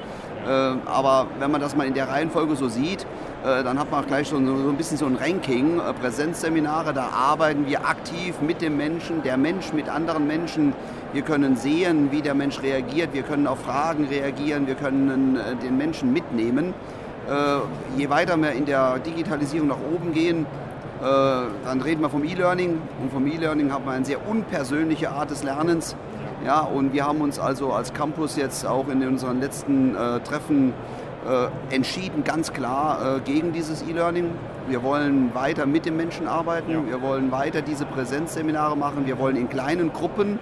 Äh, 0.45 0.50
aber 0.86 1.25
wenn 1.39 1.50
man 1.50 1.60
das 1.60 1.75
mal 1.75 1.88
in 1.88 1.95
der 1.95 2.07
Reihenfolge 2.07 2.56
so 2.56 2.69
sieht, 2.69 3.07
dann 3.44 3.80
hat 3.80 3.92
man 3.92 4.04
auch 4.04 4.07
gleich 4.07 4.28
so 4.30 4.38
ein 4.38 4.78
bisschen 4.78 4.98
so 4.98 5.06
ein 5.06 5.16
Ranking. 5.16 5.80
Äh, 5.80 5.94
Präsenzseminare, 5.94 6.94
da 6.94 7.10
arbeiten 7.10 7.68
wir 7.68 7.88
aktiv 7.88 8.36
mit 8.42 8.62
dem 8.62 8.78
Menschen, 8.78 9.24
der 9.24 9.38
Mensch 9.38 9.74
mit 9.74 9.89
anderen 9.89 10.28
Menschen. 10.28 10.74
Wir 11.13 11.22
können 11.22 11.56
sehen, 11.56 12.12
wie 12.12 12.22
der 12.22 12.34
Mensch 12.34 12.62
reagiert. 12.62 13.13
Wir 13.13 13.24
können 13.24 13.48
auf 13.48 13.60
Fragen 13.60 14.06
reagieren. 14.06 14.68
Wir 14.68 14.75
können 14.75 15.38
äh, 15.38 15.56
den 15.56 15.78
Menschen 15.78 16.12
mitnehmen. 16.12 16.74
Äh, 17.30 18.00
je 18.00 18.10
weiter 18.10 18.38
wir 18.38 18.51
in 18.51 18.66
der 18.66 19.00
Digitalisierung 19.00 19.68
nach 19.68 19.80
oben 19.94 20.13
gehen, 20.13 20.45
äh, 21.01 21.06
dann 21.66 21.81
reden 21.81 22.01
wir 22.01 22.10
vom 22.10 22.24
E-Learning 22.24 22.81
und 23.01 23.12
vom 23.12 23.28
E-Learning 23.28 23.72
haben 23.72 23.86
wir 23.86 23.92
eine 23.92 24.06
sehr 24.06 24.28
unpersönliche 24.28 25.12
Art 25.12 25.30
des 25.30 25.44
Lernens. 25.44 25.95
Ja, 26.45 26.62
und 26.62 26.94
wir 26.94 27.06
haben 27.06 27.22
uns 27.22 27.39
also 27.39 27.74
als 27.74 27.94
Campus 27.94 28.36
jetzt 28.36 28.66
auch 28.66 28.88
in 28.88 29.06
unseren 29.06 29.39
letzten 29.39 29.95
äh, 29.95 30.19
Treffen 30.22 30.74
äh, 31.27 31.75
entschieden, 31.75 32.24
ganz 32.24 32.53
klar 32.53 33.18
äh, 33.18 33.19
gegen 33.19 33.53
dieses 33.53 33.81
E-Learning. 33.83 34.31
Wir 34.68 34.83
wollen 34.83 35.33
weiter 35.33 35.65
mit 35.65 35.85
den 35.85 35.97
Menschen 35.97 36.27
arbeiten, 36.27 36.71
ja. 36.71 36.85
wir 36.85 37.01
wollen 37.01 37.31
weiter 37.31 37.62
diese 37.62 37.85
Präsenzseminare 37.85 38.75
machen, 38.75 39.06
wir 39.06 39.18
wollen 39.19 39.35
in 39.35 39.50
kleinen 39.50 39.94
Gruppen 39.94 40.39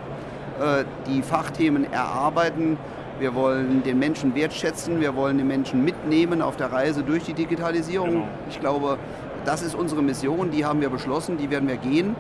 äh, 0.60 0.84
die 1.08 1.22
Fachthemen 1.22 1.92
erarbeiten 1.92 2.78
wir 3.20 3.34
wollen 3.34 3.82
den 3.84 3.98
Menschen 3.98 4.36
wertschätzen, 4.36 5.00
wir 5.00 5.16
wollen 5.16 5.38
den 5.38 5.48
Menschen 5.48 5.86
mitnehmen 5.86 6.42
auf 6.42 6.58
der 6.58 6.72
Reise 6.72 7.04
durch 7.04 7.24
die 7.24 7.34
Digitalisierung. 7.34 8.10
Genau. 8.10 8.28
Ich 8.50 8.60
glaube, 8.60 8.98
das 9.46 9.62
ist 9.62 9.74
unsere 9.74 10.02
Mission, 10.02 10.52
die 10.52 10.66
haben 10.66 10.82
wir 10.82 10.90
beschlossen, 10.90 11.38
die 11.38 11.50
werden 11.50 11.70
wir 11.70 11.78
gehen. 11.78 12.16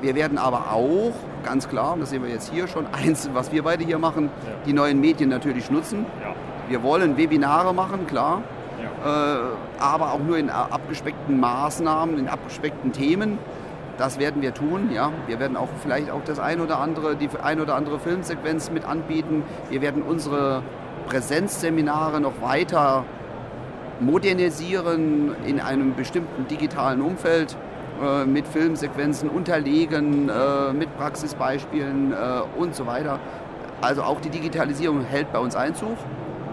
Wir 0.00 0.14
werden 0.14 0.38
aber 0.38 0.72
auch, 0.72 1.12
ganz 1.44 1.68
klar, 1.68 1.94
und 1.94 2.00
das 2.00 2.10
sehen 2.10 2.22
wir 2.22 2.30
jetzt 2.30 2.52
hier 2.52 2.68
schon, 2.68 2.86
eins, 2.92 3.28
was 3.32 3.50
wir 3.50 3.64
beide 3.64 3.84
hier 3.84 3.98
machen, 3.98 4.30
ja. 4.46 4.52
die 4.64 4.72
neuen 4.72 5.00
Medien 5.00 5.28
natürlich 5.28 5.70
nutzen. 5.72 6.06
Ja. 6.22 6.27
Wir 6.68 6.82
wollen 6.82 7.16
Webinare 7.16 7.72
machen, 7.72 8.06
klar, 8.06 8.42
ja. 8.82 9.36
äh, 9.36 9.40
aber 9.78 10.12
auch 10.12 10.20
nur 10.20 10.36
in 10.36 10.50
abgespeckten 10.50 11.40
Maßnahmen, 11.40 12.18
in 12.18 12.28
abgespeckten 12.28 12.92
Themen. 12.92 13.38
Das 13.96 14.18
werden 14.18 14.42
wir 14.42 14.54
tun. 14.54 14.90
Ja. 14.92 15.10
Wir 15.26 15.40
werden 15.40 15.56
auch 15.56 15.68
vielleicht 15.82 16.10
auch 16.10 16.22
das 16.24 16.38
ein 16.38 16.60
oder 16.60 16.78
andere, 16.78 17.16
die 17.16 17.28
ein 17.42 17.60
oder 17.60 17.74
andere 17.74 17.98
Filmsequenz 17.98 18.70
mit 18.70 18.84
anbieten. 18.84 19.42
Wir 19.70 19.80
werden 19.82 20.02
unsere 20.02 20.62
Präsenzseminare 21.08 22.20
noch 22.20 22.40
weiter 22.42 23.04
modernisieren 23.98 25.34
in 25.44 25.60
einem 25.60 25.94
bestimmten 25.96 26.46
digitalen 26.46 27.00
Umfeld 27.00 27.56
äh, 28.00 28.24
mit 28.24 28.46
Filmsequenzen 28.46 29.28
unterlegen, 29.28 30.28
äh, 30.28 30.72
mit 30.72 30.96
Praxisbeispielen 30.96 32.12
äh, 32.12 32.16
und 32.56 32.74
so 32.76 32.86
weiter. 32.86 33.18
Also 33.80 34.02
auch 34.02 34.20
die 34.20 34.30
Digitalisierung 34.30 35.02
hält 35.02 35.32
bei 35.32 35.38
uns 35.38 35.56
Einzug 35.56 35.96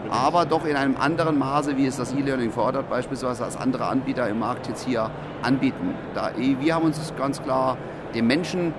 aber 0.10 0.46
doch 0.46 0.66
in 0.66 0.76
einem 0.76 0.98
anderen 0.98 1.38
Maße, 1.38 1.78
wie 1.78 1.86
es 1.86 1.98
das 1.98 2.14
E-Learning 2.14 2.52
fordert, 2.52 2.90
beispielsweise 2.90 3.44
als 3.44 3.58
andere 3.58 3.88
Anbieter 3.88 4.28
im 4.28 4.40
Markt 4.40 4.68
jetzt 4.68 4.86
hier 4.86 5.10
anbieten. 5.42 5.96
Da, 6.14 6.32
wir 6.38 6.76
haben 6.76 6.86
uns 6.86 7.14
ganz 7.18 7.42
klar 7.42 7.78
dem 8.14 8.28
Menschen 8.28 8.74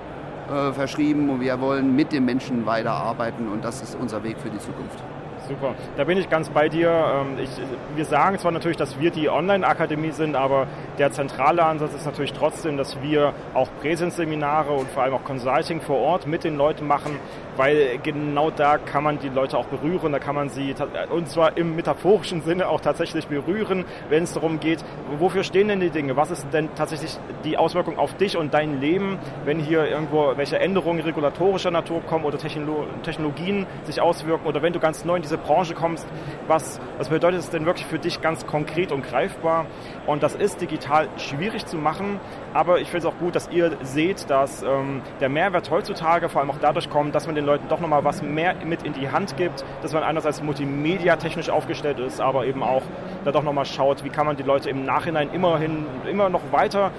äh, 0.49 0.71
verschrieben 0.71 1.29
und 1.29 1.41
wir 1.41 1.59
wollen 1.59 1.95
mit 1.95 2.11
dem 2.11 2.25
Menschen 2.25 2.65
weiterarbeiten 2.65 3.47
und 3.49 3.63
das 3.63 3.81
ist 3.81 3.95
unser 3.95 4.23
Weg 4.23 4.39
für 4.39 4.49
die 4.49 4.59
Zukunft. 4.59 5.03
Super, 5.47 5.75
da 5.95 6.03
bin 6.03 6.17
ich 6.17 6.29
ganz 6.29 6.49
bei 6.49 6.67
dir. 6.67 6.89
Ähm, 6.89 7.39
ich, 7.41 7.49
wir 7.95 8.03
sagen 8.03 8.37
zwar 8.37 8.51
natürlich, 8.51 8.75
dass 8.75 8.99
wir 8.99 9.11
die 9.11 9.29
Online-Akademie 9.29 10.11
sind, 10.11 10.35
aber 10.35 10.67
der 10.97 11.11
zentrale 11.11 11.63
Ansatz 11.63 11.93
ist 11.93 12.05
natürlich 12.05 12.33
trotzdem, 12.33 12.75
dass 12.75 13.01
wir 13.01 13.33
auch 13.53 13.69
Präsenzseminare 13.79 14.73
und 14.73 14.89
vor 14.89 15.03
allem 15.03 15.13
auch 15.13 15.23
Consulting 15.23 15.79
vor 15.79 15.99
Ort 15.99 16.27
mit 16.27 16.43
den 16.43 16.57
Leuten 16.57 16.85
machen, 16.85 17.17
weil 17.55 17.97
genau 18.03 18.51
da 18.51 18.77
kann 18.77 19.03
man 19.03 19.19
die 19.19 19.29
Leute 19.29 19.57
auch 19.57 19.67
berühren, 19.67 20.11
da 20.11 20.19
kann 20.19 20.35
man 20.35 20.49
sie, 20.49 20.75
und 21.09 21.29
zwar 21.29 21.55
im 21.55 21.75
metaphorischen 21.75 22.41
Sinne 22.41 22.67
auch 22.67 22.81
tatsächlich 22.81 23.27
berühren, 23.27 23.85
wenn 24.09 24.23
es 24.23 24.33
darum 24.33 24.59
geht, 24.59 24.83
wofür 25.17 25.43
stehen 25.43 25.69
denn 25.69 25.79
die 25.79 25.89
Dinge, 25.89 26.17
was 26.17 26.29
ist 26.29 26.47
denn 26.51 26.69
tatsächlich 26.75 27.17
die 27.45 27.57
Auswirkung 27.57 27.97
auf 27.97 28.15
dich 28.15 28.35
und 28.35 28.53
dein 28.53 28.81
Leben, 28.81 29.17
wenn 29.45 29.59
hier 29.59 29.85
irgendwo 29.85 30.33
welche 30.35 30.59
Änderungen 30.59 30.99
regulatorischer 30.99 31.71
Natur 31.71 32.01
kommen 32.01 32.25
oder 32.25 32.37
Technologien 32.37 33.65
sich 33.83 34.01
auswirken 34.01 34.45
oder 34.45 34.61
wenn 34.61 34.73
du 34.73 34.79
ganz 34.79 35.05
neu 35.05 35.15
in 35.15 35.21
diese 35.21 35.36
Branche 35.37 35.73
kommst, 35.73 36.07
was, 36.47 36.79
was 36.97 37.09
bedeutet 37.09 37.39
es 37.39 37.49
denn 37.49 37.65
wirklich 37.65 37.85
für 37.85 37.99
dich 37.99 38.21
ganz 38.21 38.45
konkret 38.45 38.91
und 38.91 39.03
greifbar? 39.03 39.65
Und 40.05 40.23
das 40.23 40.35
ist 40.35 40.61
digital 40.61 41.07
schwierig 41.17 41.65
zu 41.65 41.77
machen, 41.77 42.19
aber 42.53 42.79
ich 42.79 42.89
finde 42.89 43.07
es 43.07 43.13
auch 43.13 43.17
gut, 43.19 43.35
dass 43.35 43.49
ihr 43.49 43.77
seht, 43.81 44.29
dass 44.29 44.63
ähm, 44.63 45.01
der 45.19 45.29
Mehrwert 45.29 45.69
heutzutage 45.69 46.29
vor 46.29 46.41
allem 46.41 46.51
auch 46.51 46.59
dadurch 46.59 46.89
kommt, 46.89 47.15
dass 47.15 47.25
man 47.25 47.35
den 47.35 47.45
Leuten 47.45 47.67
doch 47.69 47.79
nochmal 47.79 48.03
was 48.03 48.21
mehr 48.21 48.55
mit 48.65 48.83
in 48.83 48.93
die 48.93 49.09
Hand 49.09 49.37
gibt, 49.37 49.63
dass 49.81 49.93
man 49.93 50.03
einerseits 50.03 50.41
multimedia-technisch 50.41 51.49
aufgestellt 51.49 51.99
ist, 51.99 52.21
aber 52.21 52.45
eben 52.45 52.63
auch 52.63 52.83
da 53.25 53.31
doch 53.31 53.43
nochmal 53.43 53.65
schaut, 53.65 54.03
wie 54.03 54.09
kann 54.09 54.25
man 54.25 54.37
die 54.37 54.43
Leute 54.43 54.69
im 54.69 54.85
Nachhinein 54.85 55.29
immerhin 55.31 55.85
immer 56.09 56.29
noch 56.29 56.51
weiter 56.51 56.91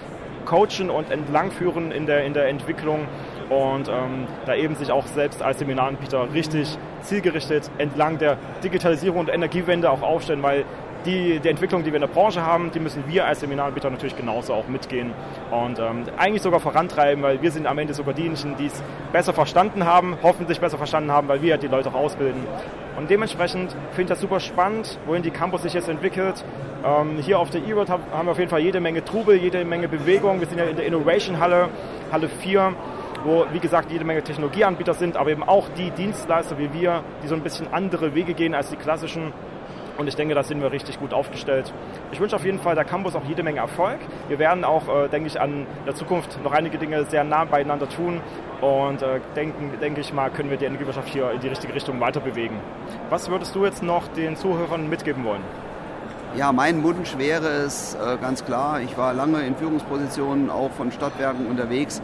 coachen 0.48 0.88
und 0.88 1.10
entlangführen 1.10 1.92
in 1.92 2.06
der, 2.06 2.24
in 2.24 2.32
der 2.32 2.48
Entwicklung 2.48 3.06
und 3.50 3.88
ähm, 3.88 4.26
da 4.46 4.54
eben 4.54 4.74
sich 4.74 4.90
auch 4.92 5.06
selbst 5.06 5.42
als 5.42 5.58
Seminaranbieter 5.58 6.32
richtig 6.32 6.76
zielgerichtet 7.02 7.70
entlang 7.78 8.18
der 8.18 8.36
Digitalisierung 8.62 9.20
und 9.20 9.28
Energiewende 9.28 9.90
auch 9.90 10.02
aufstellen, 10.02 10.42
weil 10.42 10.64
die, 11.06 11.38
die 11.38 11.48
Entwicklung, 11.48 11.84
die 11.84 11.90
wir 11.90 11.96
in 11.96 12.02
der 12.02 12.08
Branche 12.08 12.44
haben, 12.44 12.70
die 12.72 12.80
müssen 12.80 13.04
wir 13.06 13.24
als 13.24 13.40
Seminaranbieter 13.40 13.88
natürlich 13.88 14.16
genauso 14.16 14.52
auch 14.52 14.68
mitgehen 14.68 15.12
und 15.50 15.78
ähm, 15.78 16.04
eigentlich 16.16 16.42
sogar 16.42 16.60
vorantreiben, 16.60 17.22
weil 17.22 17.40
wir 17.40 17.50
sind 17.50 17.66
am 17.66 17.78
Ende 17.78 17.94
sogar 17.94 18.14
diejenigen, 18.14 18.56
die 18.58 18.66
es 18.66 18.82
besser 19.12 19.32
verstanden 19.32 19.84
haben, 19.84 20.18
hoffentlich 20.22 20.60
besser 20.60 20.76
verstanden 20.76 21.12
haben, 21.12 21.28
weil 21.28 21.40
wir 21.40 21.56
die 21.56 21.68
Leute 21.68 21.90
auch 21.90 21.94
ausbilden. 21.94 22.42
Und 22.96 23.08
dementsprechend 23.10 23.70
finde 23.92 24.02
ich 24.02 24.08
das 24.08 24.20
super 24.20 24.40
spannend, 24.40 24.98
wohin 25.06 25.22
die 25.22 25.30
Campus 25.30 25.62
sich 25.62 25.72
jetzt 25.72 25.88
entwickelt. 25.88 26.44
Ähm, 26.84 27.18
hier 27.20 27.38
auf 27.38 27.50
der 27.50 27.62
E-World 27.62 27.90
haben 27.90 28.26
wir 28.26 28.32
auf 28.32 28.38
jeden 28.38 28.50
Fall 28.50 28.60
jede 28.60 28.80
Menge 28.80 29.04
Trubel, 29.04 29.36
jede 29.36 29.64
Menge 29.64 29.88
Bewegung. 29.88 30.40
Wir 30.40 30.48
sind 30.48 30.58
ja 30.58 30.64
in 30.64 30.76
der 30.76 30.84
Innovation 30.84 31.38
Halle, 31.38 31.68
Halle 32.10 32.28
4 32.28 32.74
wo, 33.28 33.44
wie 33.52 33.60
gesagt, 33.60 33.92
jede 33.92 34.04
Menge 34.04 34.22
Technologieanbieter 34.22 34.94
sind, 34.94 35.16
aber 35.16 35.30
eben 35.30 35.42
auch 35.42 35.68
die 35.76 35.90
Dienstleister 35.90 36.58
wie 36.58 36.72
wir, 36.72 37.04
die 37.22 37.28
so 37.28 37.34
ein 37.34 37.42
bisschen 37.42 37.72
andere 37.72 38.14
Wege 38.14 38.32
gehen 38.34 38.54
als 38.54 38.70
die 38.70 38.76
klassischen 38.76 39.32
und 39.98 40.06
ich 40.06 40.14
denke, 40.14 40.32
da 40.36 40.44
sind 40.44 40.62
wir 40.62 40.70
richtig 40.70 41.00
gut 41.00 41.12
aufgestellt. 41.12 41.72
Ich 42.12 42.20
wünsche 42.20 42.36
auf 42.36 42.44
jeden 42.44 42.60
Fall 42.60 42.76
der 42.76 42.84
Campus 42.84 43.16
auch 43.16 43.24
jede 43.24 43.42
Menge 43.42 43.58
Erfolg. 43.58 43.98
Wir 44.28 44.38
werden 44.38 44.62
auch, 44.62 44.86
äh, 44.86 45.08
denke 45.08 45.26
ich, 45.26 45.40
an 45.40 45.66
der 45.86 45.96
Zukunft 45.96 46.40
noch 46.44 46.52
einige 46.52 46.78
Dinge 46.78 47.04
sehr 47.06 47.24
nah 47.24 47.44
beieinander 47.44 47.88
tun. 47.88 48.20
Und 48.60 49.02
äh, 49.02 49.18
denken, 49.34 49.72
denke 49.80 50.00
ich 50.00 50.12
mal, 50.12 50.30
können 50.30 50.50
wir 50.50 50.56
die 50.56 50.66
Energiewirtschaft 50.66 51.08
hier 51.08 51.32
in 51.32 51.40
die 51.40 51.48
richtige 51.48 51.74
Richtung 51.74 51.98
weiter 51.98 52.20
bewegen. 52.20 52.60
Was 53.10 53.28
würdest 53.28 53.56
du 53.56 53.64
jetzt 53.64 53.82
noch 53.82 54.06
den 54.06 54.36
Zuhörern 54.36 54.88
mitgeben 54.88 55.24
wollen? 55.24 55.42
Ja, 56.36 56.52
mein 56.52 56.84
Wunsch 56.84 57.18
wäre 57.18 57.48
es 57.48 57.94
äh, 57.94 58.18
ganz 58.20 58.44
klar, 58.44 58.80
ich 58.80 58.96
war 58.96 59.14
lange 59.14 59.40
in 59.40 59.56
Führungspositionen 59.56 60.50
auch 60.50 60.70
von 60.70 60.92
Stadtwerken 60.92 61.46
unterwegs, 61.46 62.02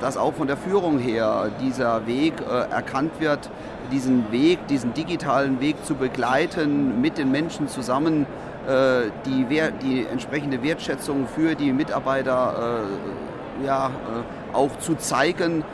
dass 0.00 0.16
auch 0.16 0.34
von 0.34 0.46
der 0.46 0.56
Führung 0.56 0.98
her 0.98 1.50
dieser 1.60 2.06
Weg 2.06 2.34
äh, 2.40 2.70
erkannt 2.70 3.12
wird, 3.18 3.50
diesen 3.90 4.30
Weg, 4.30 4.66
diesen 4.68 4.94
digitalen 4.94 5.60
Weg 5.60 5.84
zu 5.84 5.94
begleiten, 5.94 7.00
mit 7.00 7.18
den 7.18 7.30
Menschen 7.30 7.68
zusammen 7.68 8.26
äh, 8.66 9.10
die, 9.24 9.46
die 9.82 10.06
entsprechende 10.06 10.62
Wertschätzung 10.62 11.26
für 11.26 11.54
die 11.54 11.72
Mitarbeiter 11.72 12.84
äh, 13.62 13.64
ja, 13.64 13.88
äh, 13.88 14.54
auch 14.54 14.78
zu 14.78 14.96
zeigen, 14.96 15.64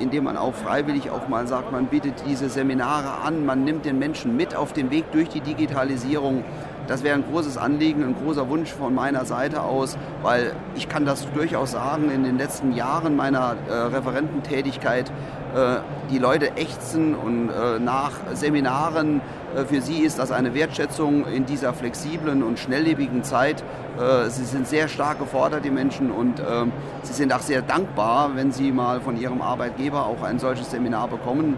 indem 0.00 0.24
man 0.24 0.36
auch 0.36 0.54
freiwillig 0.54 1.10
auch 1.10 1.28
mal 1.28 1.46
sagt, 1.46 1.70
man 1.70 1.86
bietet 1.86 2.24
diese 2.26 2.48
Seminare 2.48 3.24
an, 3.24 3.46
man 3.46 3.62
nimmt 3.62 3.84
den 3.84 3.98
Menschen 3.98 4.36
mit 4.36 4.56
auf 4.56 4.72
den 4.72 4.90
Weg 4.90 5.12
durch 5.12 5.28
die 5.28 5.40
Digitalisierung. 5.40 6.44
Das 6.86 7.02
wäre 7.02 7.14
ein 7.14 7.24
großes 7.30 7.56
Anliegen, 7.56 8.02
ein 8.02 8.14
großer 8.14 8.48
Wunsch 8.48 8.70
von 8.72 8.94
meiner 8.94 9.24
Seite 9.24 9.62
aus, 9.62 9.96
weil 10.22 10.52
ich 10.74 10.88
kann 10.88 11.04
das 11.04 11.30
durchaus 11.32 11.72
sagen, 11.72 12.10
in 12.10 12.24
den 12.24 12.38
letzten 12.38 12.72
Jahren 12.72 13.16
meiner 13.16 13.56
äh, 13.68 13.72
Referententätigkeit, 13.72 15.10
äh, 15.54 15.76
die 16.10 16.18
Leute 16.18 16.56
ächzen 16.56 17.14
und 17.14 17.50
äh, 17.50 17.78
nach 17.78 18.12
Seminaren, 18.34 19.20
äh, 19.54 19.64
für 19.64 19.80
sie 19.80 20.00
ist 20.00 20.18
das 20.18 20.32
eine 20.32 20.54
Wertschätzung 20.54 21.26
in 21.26 21.46
dieser 21.46 21.72
flexiblen 21.72 22.42
und 22.42 22.58
schnelllebigen 22.58 23.22
Zeit. 23.22 23.62
Äh, 23.98 24.28
sie 24.30 24.44
sind 24.44 24.66
sehr 24.66 24.88
stark 24.88 25.18
gefordert, 25.18 25.64
die 25.64 25.70
Menschen, 25.70 26.10
und 26.10 26.40
äh, 26.40 26.64
sie 27.02 27.12
sind 27.12 27.32
auch 27.32 27.40
sehr 27.40 27.62
dankbar, 27.62 28.32
wenn 28.34 28.50
sie 28.52 28.72
mal 28.72 29.00
von 29.00 29.20
ihrem 29.20 29.42
Arbeitgeber 29.42 30.06
auch 30.06 30.22
ein 30.22 30.38
solches 30.38 30.70
Seminar 30.70 31.08
bekommen. 31.08 31.56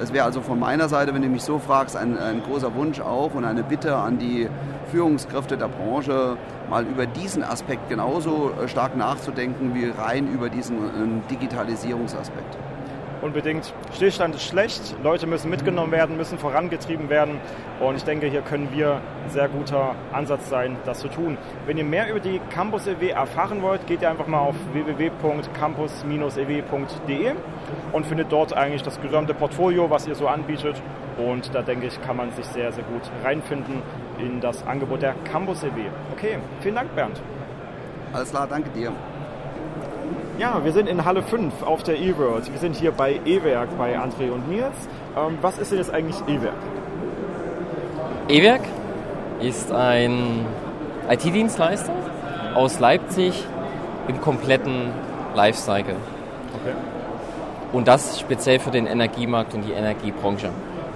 Es 0.00 0.12
wäre 0.12 0.24
also 0.24 0.40
von 0.40 0.58
meiner 0.58 0.88
Seite, 0.88 1.14
wenn 1.14 1.22
du 1.22 1.28
mich 1.28 1.42
so 1.42 1.58
fragst, 1.58 1.96
ein, 1.96 2.18
ein, 2.18 2.42
großer 2.42 2.74
Wunsch 2.74 3.00
auch 3.00 3.34
und 3.34 3.44
eine 3.44 3.62
Bitte 3.62 3.96
an 3.96 4.18
die 4.18 4.48
Führungskräfte 4.90 5.56
der 5.56 5.68
Branche, 5.68 6.36
mal 6.68 6.84
über 6.84 7.06
diesen 7.06 7.44
Aspekt 7.44 7.88
genauso 7.88 8.50
äh, 8.60 8.68
stark 8.68 8.96
nachzudenken 8.96 9.74
wie 9.74 9.88
rein 9.88 10.26
über 10.32 10.48
diesen 10.48 10.78
äh, 10.78 11.30
Digitalisierungsaspekt 11.30 12.56
unbedingt. 13.24 13.72
Stillstand 13.94 14.34
ist 14.34 14.44
schlecht, 14.44 14.94
Leute 15.02 15.26
müssen 15.26 15.48
mitgenommen 15.50 15.90
werden, 15.90 16.16
müssen 16.16 16.38
vorangetrieben 16.38 17.08
werden 17.08 17.40
und 17.80 17.96
ich 17.96 18.04
denke, 18.04 18.26
hier 18.26 18.42
können 18.42 18.68
wir 18.72 19.00
ein 19.24 19.30
sehr 19.30 19.48
guter 19.48 19.94
Ansatz 20.12 20.50
sein, 20.50 20.76
das 20.84 21.00
zu 21.00 21.08
tun. 21.08 21.38
Wenn 21.66 21.78
ihr 21.78 21.84
mehr 21.84 22.10
über 22.10 22.20
die 22.20 22.42
Campus 22.50 22.86
EW 22.86 23.08
erfahren 23.08 23.62
wollt, 23.62 23.86
geht 23.86 24.02
ihr 24.02 24.10
einfach 24.10 24.26
mal 24.26 24.40
auf 24.40 24.56
www.campus-ew.de 24.72 27.32
und 27.92 28.06
findet 28.06 28.30
dort 28.30 28.54
eigentlich 28.54 28.82
das 28.82 29.00
gesamte 29.00 29.32
Portfolio, 29.34 29.88
was 29.90 30.06
ihr 30.06 30.14
so 30.14 30.28
anbietet 30.28 30.80
und 31.16 31.54
da 31.54 31.62
denke 31.62 31.86
ich, 31.86 32.00
kann 32.02 32.16
man 32.16 32.32
sich 32.32 32.44
sehr, 32.46 32.72
sehr 32.72 32.84
gut 32.84 33.02
reinfinden 33.24 33.82
in 34.18 34.40
das 34.40 34.66
Angebot 34.66 35.02
der 35.02 35.14
Campus 35.24 35.62
EW. 35.62 35.86
Okay, 36.12 36.38
vielen 36.60 36.74
Dank 36.74 36.94
Bernd. 36.94 37.20
Alles 38.12 38.30
klar, 38.30 38.46
danke 38.46 38.70
dir. 38.70 38.92
Ja, 40.36 40.64
wir 40.64 40.72
sind 40.72 40.88
in 40.88 41.04
Halle 41.04 41.22
5 41.22 41.62
auf 41.62 41.84
der 41.84 41.96
E-World. 41.96 42.50
Wir 42.50 42.58
sind 42.58 42.74
hier 42.74 42.90
bei 42.90 43.20
E-Werk 43.24 43.68
bei 43.78 43.96
André 43.96 44.32
und 44.32 44.48
Nils. 44.48 44.74
Ähm, 45.16 45.38
was 45.40 45.58
ist 45.58 45.70
denn 45.70 45.78
jetzt 45.78 45.94
eigentlich 45.94 46.16
E-Werk? 46.26 46.54
E-Werk 48.28 48.62
ist 49.40 49.70
ein 49.70 50.44
IT-Dienstleister 51.08 51.92
aus 52.56 52.80
Leipzig 52.80 53.44
im 54.08 54.20
kompletten 54.20 54.90
Lifecycle. 55.36 55.94
Okay. 56.60 56.74
Und 57.72 57.86
das 57.86 58.18
speziell 58.18 58.58
für 58.58 58.72
den 58.72 58.86
Energiemarkt 58.86 59.54
und 59.54 59.62
die 59.62 59.72
Energiebranche. 59.72 60.50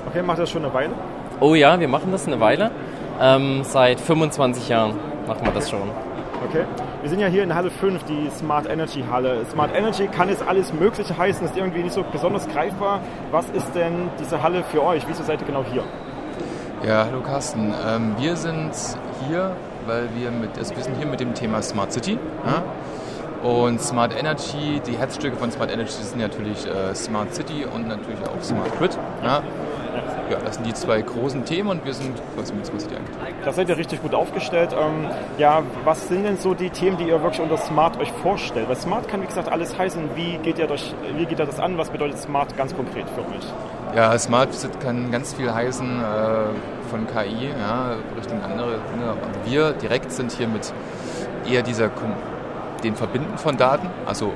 Okay, 0.08 0.22
macht 0.22 0.40
das 0.40 0.50
schon 0.50 0.64
eine 0.64 0.74
Weile? 0.74 0.94
Oh 1.38 1.54
ja, 1.54 1.78
wir 1.78 1.88
machen 1.88 2.10
das 2.10 2.26
eine 2.26 2.40
Weile. 2.40 2.72
Ähm, 3.20 3.60
seit 3.62 4.00
25 4.00 4.68
Jahren 4.68 4.94
machen 5.28 5.44
wir 5.44 5.52
das 5.52 5.70
schon. 5.70 6.07
Okay. 6.46 6.64
Wir 7.00 7.10
sind 7.10 7.20
ja 7.20 7.26
hier 7.26 7.42
in 7.42 7.54
Halle 7.54 7.70
5, 7.70 8.04
die 8.04 8.30
Smart 8.30 8.68
Energy 8.68 9.04
Halle. 9.10 9.44
Smart 9.50 9.74
Energy 9.74 10.06
kann 10.06 10.28
jetzt 10.28 10.46
alles 10.46 10.72
Mögliche 10.72 11.16
heißen, 11.16 11.44
ist 11.44 11.56
irgendwie 11.56 11.82
nicht 11.82 11.92
so 11.92 12.04
besonders 12.10 12.48
greifbar. 12.48 13.00
Was 13.30 13.48
ist 13.50 13.74
denn 13.74 14.10
diese 14.20 14.42
Halle 14.42 14.62
für 14.64 14.82
euch? 14.84 15.02
Wieso 15.08 15.22
seid 15.22 15.40
ihr 15.40 15.46
genau 15.46 15.64
hier? 15.64 15.84
Ja, 16.86 17.06
hallo 17.06 17.20
Carsten. 17.20 17.74
Ähm, 17.86 18.14
wir 18.18 18.36
sind 18.36 18.70
hier, 19.26 19.56
weil 19.86 20.08
wir 20.16 20.30
mit, 20.30 20.56
also 20.56 20.76
wir 20.76 20.82
sind 20.82 20.96
hier 20.96 21.06
mit 21.06 21.18
dem 21.20 21.34
Thema 21.34 21.60
Smart 21.60 21.92
City. 21.92 22.12
Mhm. 22.12 22.18
Ja? 22.46 22.62
Und 23.48 23.80
Smart 23.80 24.16
Energy, 24.18 24.80
die 24.86 24.96
Herzstücke 24.96 25.36
von 25.36 25.50
Smart 25.50 25.72
Energy 25.72 25.90
sind 25.90 26.20
natürlich 26.20 26.66
äh, 26.66 26.94
Smart 26.94 27.34
City 27.34 27.64
und 27.64 27.88
natürlich 27.88 28.20
auch 28.26 28.42
Smart 28.42 28.76
Grid. 28.78 28.96
Ja? 29.22 29.42
Ja, 30.30 30.38
das 30.44 30.56
sind 30.56 30.66
die 30.66 30.74
zwei 30.74 31.02
großen 31.02 31.44
Themen 31.44 31.70
und 31.70 31.84
wir 31.84 31.94
sind 31.94 32.20
quasi 32.34 32.52
mit 32.54 32.66
Smart 32.66 32.82
City 32.82 32.96
eigentlich. 32.96 33.34
Da 33.44 33.52
seid 33.52 33.68
ihr 33.68 33.76
richtig 33.76 34.02
gut 34.02 34.14
aufgestellt. 34.14 34.70
Ähm, 34.72 35.08
ja, 35.38 35.62
was 35.84 36.08
sind 36.08 36.24
denn 36.24 36.36
so 36.36 36.54
die 36.54 36.70
Themen, 36.70 36.96
die 36.96 37.04
ihr 37.04 37.22
wirklich 37.22 37.40
unter 37.40 37.56
Smart 37.56 37.98
euch 37.98 38.12
vorstellt? 38.22 38.68
Weil 38.68 38.76
Smart 38.76 39.08
kann, 39.08 39.22
wie 39.22 39.26
gesagt, 39.26 39.50
alles 39.50 39.76
heißen. 39.78 40.10
Wie 40.14 40.38
geht 40.38 40.58
ihr, 40.58 40.66
durch, 40.66 40.94
wie 41.16 41.26
geht 41.26 41.38
ihr 41.38 41.46
das 41.46 41.60
an? 41.60 41.78
Was 41.78 41.90
bedeutet 41.90 42.18
Smart 42.18 42.56
ganz 42.56 42.74
konkret 42.74 43.06
für 43.10 43.20
euch? 43.20 43.96
Ja, 43.96 44.18
Smart 44.18 44.50
kann 44.80 45.10
ganz 45.10 45.34
viel 45.34 45.52
heißen 45.52 45.86
äh, 45.86 46.88
von 46.90 47.06
KI, 47.06 47.48
ja, 47.58 47.96
Richtung 48.16 48.42
andere 48.42 48.78
Dinge. 48.92 49.14
Wir 49.44 49.72
direkt 49.72 50.12
sind 50.12 50.32
hier 50.32 50.48
mit 50.48 50.72
eher 51.50 51.62
dieser 51.62 51.90
den 52.82 52.94
Verbinden 52.94 53.38
von 53.38 53.56
Daten, 53.56 53.88
also 54.06 54.32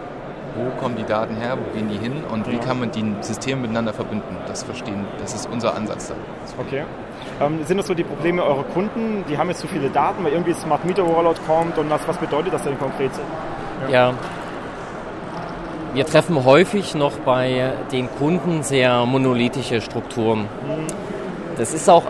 wo 0.56 0.70
kommen 0.80 0.96
die 0.96 1.04
Daten 1.04 1.36
her, 1.36 1.56
wo 1.58 1.76
gehen 1.76 1.88
die 1.88 1.98
hin 1.98 2.24
und 2.30 2.46
ja. 2.46 2.52
wie 2.52 2.58
kann 2.58 2.80
man 2.80 2.90
die 2.90 3.14
Systeme 3.20 3.62
miteinander 3.62 3.92
verbinden. 3.92 4.36
Das 4.46 4.62
verstehen, 4.62 5.04
das 5.18 5.34
ist 5.34 5.48
unser 5.50 5.74
Ansatz 5.74 6.08
da. 6.08 6.14
Okay. 6.58 6.84
Ähm, 7.40 7.60
sind 7.64 7.76
das 7.76 7.86
so 7.86 7.94
die 7.94 8.04
Probleme 8.04 8.42
eurer 8.42 8.64
Kunden? 8.64 9.24
Die 9.28 9.38
haben 9.38 9.48
jetzt 9.48 9.60
zu 9.60 9.68
viele 9.68 9.88
Daten, 9.88 10.24
weil 10.24 10.32
irgendwie 10.32 10.52
Smart 10.54 10.84
Meter 10.84 11.02
Rollout 11.02 11.40
kommt 11.46 11.78
und 11.78 11.90
was, 11.90 12.06
was 12.06 12.18
bedeutet 12.18 12.52
das 12.52 12.62
denn 12.62 12.78
konkret? 12.78 13.10
Ja. 13.88 14.10
ja. 14.10 14.14
Wir 15.94 16.06
treffen 16.06 16.44
häufig 16.44 16.94
noch 16.94 17.12
bei 17.18 17.72
den 17.92 18.08
Kunden 18.18 18.62
sehr 18.62 19.04
monolithische 19.04 19.80
Strukturen. 19.80 20.40
Mhm. 20.40 20.86
Das 21.58 21.74
ist 21.74 21.88
auch 21.90 22.04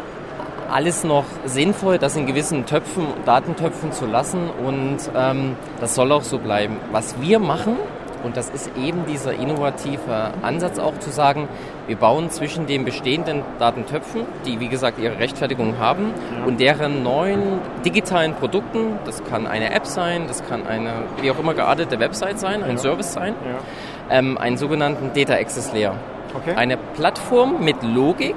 alles 0.72 1.04
noch 1.04 1.24
sinnvoll, 1.44 1.98
das 1.98 2.16
in 2.16 2.26
gewissen 2.26 2.64
Töpfen, 2.64 3.06
Datentöpfen 3.26 3.92
zu 3.92 4.06
lassen 4.06 4.48
und 4.48 4.98
ähm, 5.14 5.56
das 5.80 5.94
soll 5.94 6.10
auch 6.12 6.22
so 6.22 6.38
bleiben. 6.38 6.78
Was 6.92 7.20
wir 7.20 7.38
machen, 7.38 7.76
und 8.22 8.36
das 8.36 8.50
ist 8.50 8.70
eben 8.76 9.06
dieser 9.06 9.32
innovative 9.32 10.32
Ansatz 10.42 10.78
auch 10.78 10.98
zu 10.98 11.10
sagen, 11.10 11.48
wir 11.86 11.96
bauen 11.96 12.30
zwischen 12.30 12.66
den 12.66 12.84
bestehenden 12.84 13.42
Datentöpfen, 13.58 14.22
die 14.46 14.60
wie 14.60 14.68
gesagt 14.68 14.98
ihre 14.98 15.18
Rechtfertigung 15.18 15.78
haben, 15.78 16.12
ja. 16.38 16.44
und 16.44 16.60
deren 16.60 17.02
neuen 17.02 17.60
digitalen 17.84 18.34
Produkten, 18.34 18.98
das 19.04 19.22
kann 19.24 19.46
eine 19.46 19.72
App 19.74 19.86
sein, 19.86 20.24
das 20.28 20.46
kann 20.46 20.66
eine 20.66 20.92
wie 21.20 21.30
auch 21.30 21.38
immer 21.38 21.54
geartete 21.54 21.98
Website 21.98 22.38
sein, 22.38 22.62
ein 22.62 22.76
ja. 22.76 22.78
Service 22.78 23.12
sein, 23.12 23.34
ja. 23.44 24.18
ähm, 24.18 24.38
einen 24.38 24.56
sogenannten 24.56 25.12
Data 25.14 25.34
Access 25.34 25.72
Layer. 25.72 25.94
Okay. 26.34 26.54
Eine 26.54 26.78
Plattform 26.78 27.62
mit 27.62 27.82
Logik, 27.82 28.36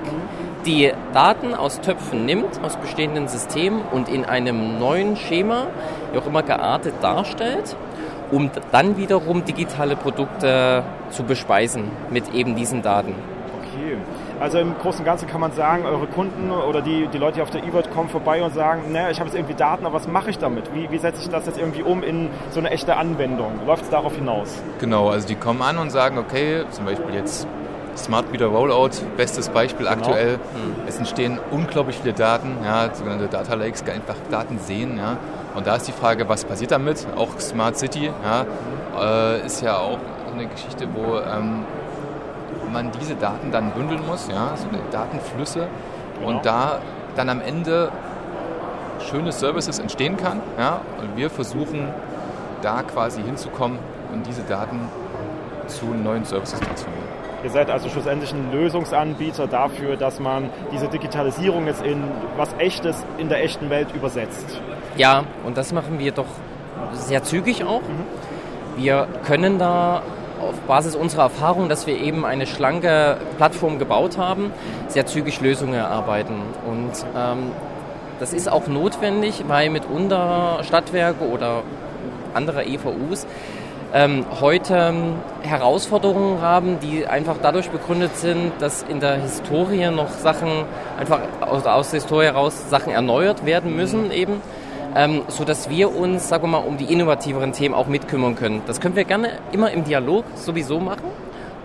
die 0.65 0.91
Daten 1.13 1.53
aus 1.53 1.79
Töpfen 1.79 2.25
nimmt, 2.25 2.59
aus 2.61 2.75
bestehenden 2.75 3.27
Systemen 3.27 3.81
und 3.91 4.09
in 4.09 4.25
einem 4.25 4.79
neuen 4.79 5.15
Schema, 5.15 5.67
wie 6.11 6.17
auch 6.17 6.25
immer 6.25 6.43
geartet 6.43 6.95
darstellt 7.01 7.75
um 8.35 8.51
dann 8.71 8.97
wiederum 8.97 9.45
digitale 9.45 9.95
Produkte 9.95 10.83
zu 11.09 11.23
bespeisen 11.23 11.85
mit 12.09 12.33
eben 12.33 12.55
diesen 12.55 12.81
Daten. 12.81 13.15
Okay. 13.61 13.95
Also 14.41 14.59
im 14.59 14.75
Großen 14.77 14.99
und 14.99 15.05
Ganzen 15.05 15.27
kann 15.29 15.39
man 15.39 15.53
sagen, 15.53 15.85
eure 15.85 16.07
Kunden 16.07 16.51
oder 16.51 16.81
die, 16.81 17.07
die 17.07 17.17
Leute, 17.17 17.35
die 17.35 17.41
auf 17.41 17.49
der 17.49 17.63
E-World 17.63 17.89
kommen, 17.91 18.09
vorbei 18.09 18.43
und 18.43 18.53
sagen, 18.53 18.91
naja, 18.91 19.09
ich 19.09 19.19
habe 19.19 19.29
jetzt 19.29 19.37
irgendwie 19.37 19.53
Daten, 19.53 19.85
aber 19.85 19.95
was 19.95 20.07
mache 20.09 20.29
ich 20.29 20.37
damit? 20.37 20.65
Wie, 20.73 20.91
wie 20.91 20.97
setze 20.97 21.21
ich 21.21 21.29
das 21.29 21.45
jetzt 21.45 21.57
irgendwie 21.57 21.81
um 21.81 22.03
in 22.03 22.27
so 22.51 22.59
eine 22.59 22.71
echte 22.71 22.97
Anwendung? 22.97 23.61
Läuft 23.65 23.83
es 23.83 23.89
darauf 23.89 24.13
hinaus? 24.13 24.61
Genau, 24.79 25.07
also 25.07 25.25
die 25.25 25.35
kommen 25.35 25.61
an 25.61 25.77
und 25.77 25.89
sagen, 25.89 26.17
okay, 26.17 26.65
zum 26.71 26.83
Beispiel 26.83 27.15
jetzt 27.15 27.47
Smart 27.95 28.31
Meter 28.31 28.47
Rollout, 28.47 28.91
bestes 29.17 29.49
Beispiel 29.49 29.85
genau. 29.87 29.97
aktuell. 29.97 30.37
Mhm. 30.37 30.87
Es 30.87 30.97
entstehen 30.97 31.39
unglaublich 31.51 31.97
viele 31.97 32.13
Daten, 32.13 32.57
ja, 32.63 32.93
sogenannte 32.93 33.27
Data 33.27 33.55
Lakes, 33.55 33.83
einfach 33.83 34.15
Daten 34.29 34.59
sehen. 34.59 34.97
Ja. 34.97 35.17
Und 35.55 35.67
da 35.67 35.75
ist 35.75 35.87
die 35.87 35.93
Frage, 35.93 36.27
was 36.27 36.43
passiert 36.45 36.71
damit? 36.71 37.07
Auch 37.15 37.39
Smart 37.39 37.77
City 37.77 38.11
ja, 38.23 39.35
äh, 39.35 39.45
ist 39.45 39.61
ja 39.61 39.77
auch 39.77 39.99
eine 40.33 40.47
Geschichte, 40.47 40.87
wo 40.93 41.17
ähm, 41.17 41.65
man 42.71 42.91
diese 42.99 43.15
Daten 43.15 43.51
dann 43.51 43.71
bündeln 43.71 44.05
muss, 44.05 44.27
ja, 44.27 44.53
so 44.55 44.65
Datenflüsse 44.91 45.67
genau. 46.15 46.29
und 46.29 46.45
da 46.45 46.79
dann 47.15 47.29
am 47.29 47.41
Ende 47.41 47.89
schöne 48.99 49.31
Services 49.31 49.79
entstehen 49.79 50.17
kann. 50.17 50.41
Ja, 50.57 50.81
und 50.99 51.15
wir 51.15 51.29
versuchen 51.29 51.87
da 52.61 52.83
quasi 52.83 53.21
hinzukommen 53.23 53.79
und 54.11 54.25
diese 54.27 54.41
Daten 54.43 54.89
zu 55.67 55.85
neuen 55.85 56.25
Services 56.25 56.59
transformieren. 56.59 57.04
Ihr 57.45 57.51
seid 57.51 57.69
also 57.69 57.89
schlussendlich 57.89 58.33
ein 58.33 58.51
Lösungsanbieter 58.51 59.45
dafür, 59.45 59.97
dass 59.97 60.19
man 60.19 60.49
diese 60.71 60.87
Digitalisierung 60.87 61.67
jetzt 61.67 61.83
in 61.83 62.03
was 62.37 62.49
Echtes 62.57 63.05
in 63.19 63.29
der 63.29 63.43
echten 63.43 63.69
Welt 63.69 63.89
übersetzt. 63.93 64.59
Ja, 64.97 65.25
und 65.45 65.55
das 65.55 65.71
machen 65.71 65.99
wir 65.99 66.11
doch 66.11 66.25
sehr 66.93 67.21
zügig 67.21 67.63
auch. 67.63 67.81
Mhm. 67.81 68.81
Wir 68.81 69.07
können 69.27 69.59
da 69.59 70.01
auf 70.41 70.59
Basis 70.61 70.95
unserer 70.95 71.21
Erfahrung, 71.21 71.69
dass 71.69 71.85
wir 71.85 72.01
eben 72.01 72.25
eine 72.25 72.47
schlanke 72.47 73.17
Plattform 73.37 73.77
gebaut 73.77 74.17
haben, 74.17 74.51
sehr 74.87 75.05
zügig 75.05 75.39
Lösungen 75.39 75.75
erarbeiten. 75.75 76.41
Und 76.65 77.05
ähm, 77.15 77.51
das 78.19 78.33
ist 78.33 78.51
auch 78.51 78.65
notwendig, 78.65 79.43
weil 79.47 79.69
mitunter 79.69 80.61
Stadtwerke 80.63 81.23
oder 81.23 81.61
andere 82.33 82.65
EVUs 82.65 83.27
ähm, 83.95 84.25
heute 84.39 84.75
ähm, 84.75 85.15
Herausforderungen 85.41 86.41
haben, 86.41 86.79
die 86.81 87.07
einfach 87.07 87.37
dadurch 87.41 87.69
begründet 87.69 88.17
sind, 88.17 88.51
dass 88.59 88.83
in 88.83 88.99
der 88.99 89.15
Historie 89.15 89.89
noch 89.89 90.09
Sachen 90.09 90.65
einfach 90.99 91.21
aus, 91.41 91.65
aus 91.65 91.89
der 91.89 92.01
Historie 92.01 92.25
heraus 92.25 92.69
Sachen 92.69 92.93
erneuert 92.93 93.45
werden 93.45 93.75
müssen 93.75 94.11
eben 94.11 94.41
ähm, 94.95 95.23
sodass 95.27 95.69
wir 95.69 95.93
uns, 95.93 96.29
sagen 96.29 96.43
wir 96.43 96.47
mal, 96.47 96.57
um 96.59 96.77
die 96.77 96.85
innovativeren 96.85 97.51
Themen 97.51 97.75
auch 97.75 97.87
mitkümmern 97.87 98.35
können. 98.35 98.61
Das 98.65 98.79
können 98.79 98.95
wir 98.95 99.03
gerne 99.03 99.31
immer 99.51 99.69
im 99.71 99.83
Dialog 99.83 100.23
sowieso 100.35 100.79
machen 100.79 101.03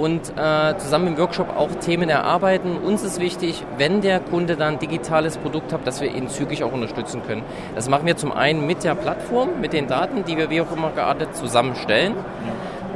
und 0.00 0.32
äh, 0.38 0.78
zusammen 0.78 1.08
im 1.08 1.18
Workshop 1.18 1.54
auch 1.54 1.74
Themen 1.74 2.08
erarbeiten. 2.08 2.78
Uns 2.78 3.02
ist 3.02 3.20
wichtig, 3.20 3.64
wenn 3.76 4.00
der 4.00 4.18
Kunde 4.18 4.56
dann 4.56 4.74
ein 4.74 4.78
digitales 4.78 5.36
Produkt 5.36 5.74
hat, 5.74 5.86
dass 5.86 6.00
wir 6.00 6.14
ihn 6.14 6.28
zügig 6.28 6.64
auch 6.64 6.72
unterstützen 6.72 7.22
können. 7.26 7.42
Das 7.74 7.88
machen 7.90 8.06
wir 8.06 8.16
zum 8.16 8.32
einen 8.32 8.66
mit 8.66 8.82
der 8.82 8.94
Plattform, 8.94 9.60
mit 9.60 9.74
den 9.74 9.88
Daten, 9.88 10.24
die 10.24 10.38
wir 10.38 10.48
wie 10.48 10.62
auch 10.62 10.72
immer 10.72 10.90
geartet 10.90 11.36
zusammenstellen 11.36 12.14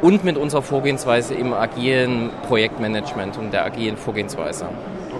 und 0.00 0.24
mit 0.24 0.38
unserer 0.38 0.62
Vorgehensweise 0.62 1.34
im 1.34 1.52
agilen 1.52 2.30
Projektmanagement 2.48 3.36
und 3.36 3.52
der 3.52 3.66
agilen 3.66 3.98
Vorgehensweise. 3.98 4.66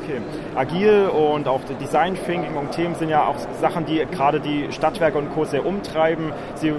Okay. 0.05 0.21
Agil 0.55 1.09
und 1.09 1.49
auch 1.49 1.61
Design 1.81 2.15
Thinking 2.15 2.57
und 2.57 2.73
Themen 2.73 2.95
sind 2.95 3.09
ja 3.09 3.27
auch 3.27 3.37
Sachen, 3.61 3.87
die 3.87 4.05
gerade 4.11 4.39
die 4.39 4.71
Stadtwerke 4.71 5.17
und 5.17 5.33
Co. 5.33 5.45
sehr 5.45 5.65
umtreiben. 5.65 6.33
Sie 6.57 6.73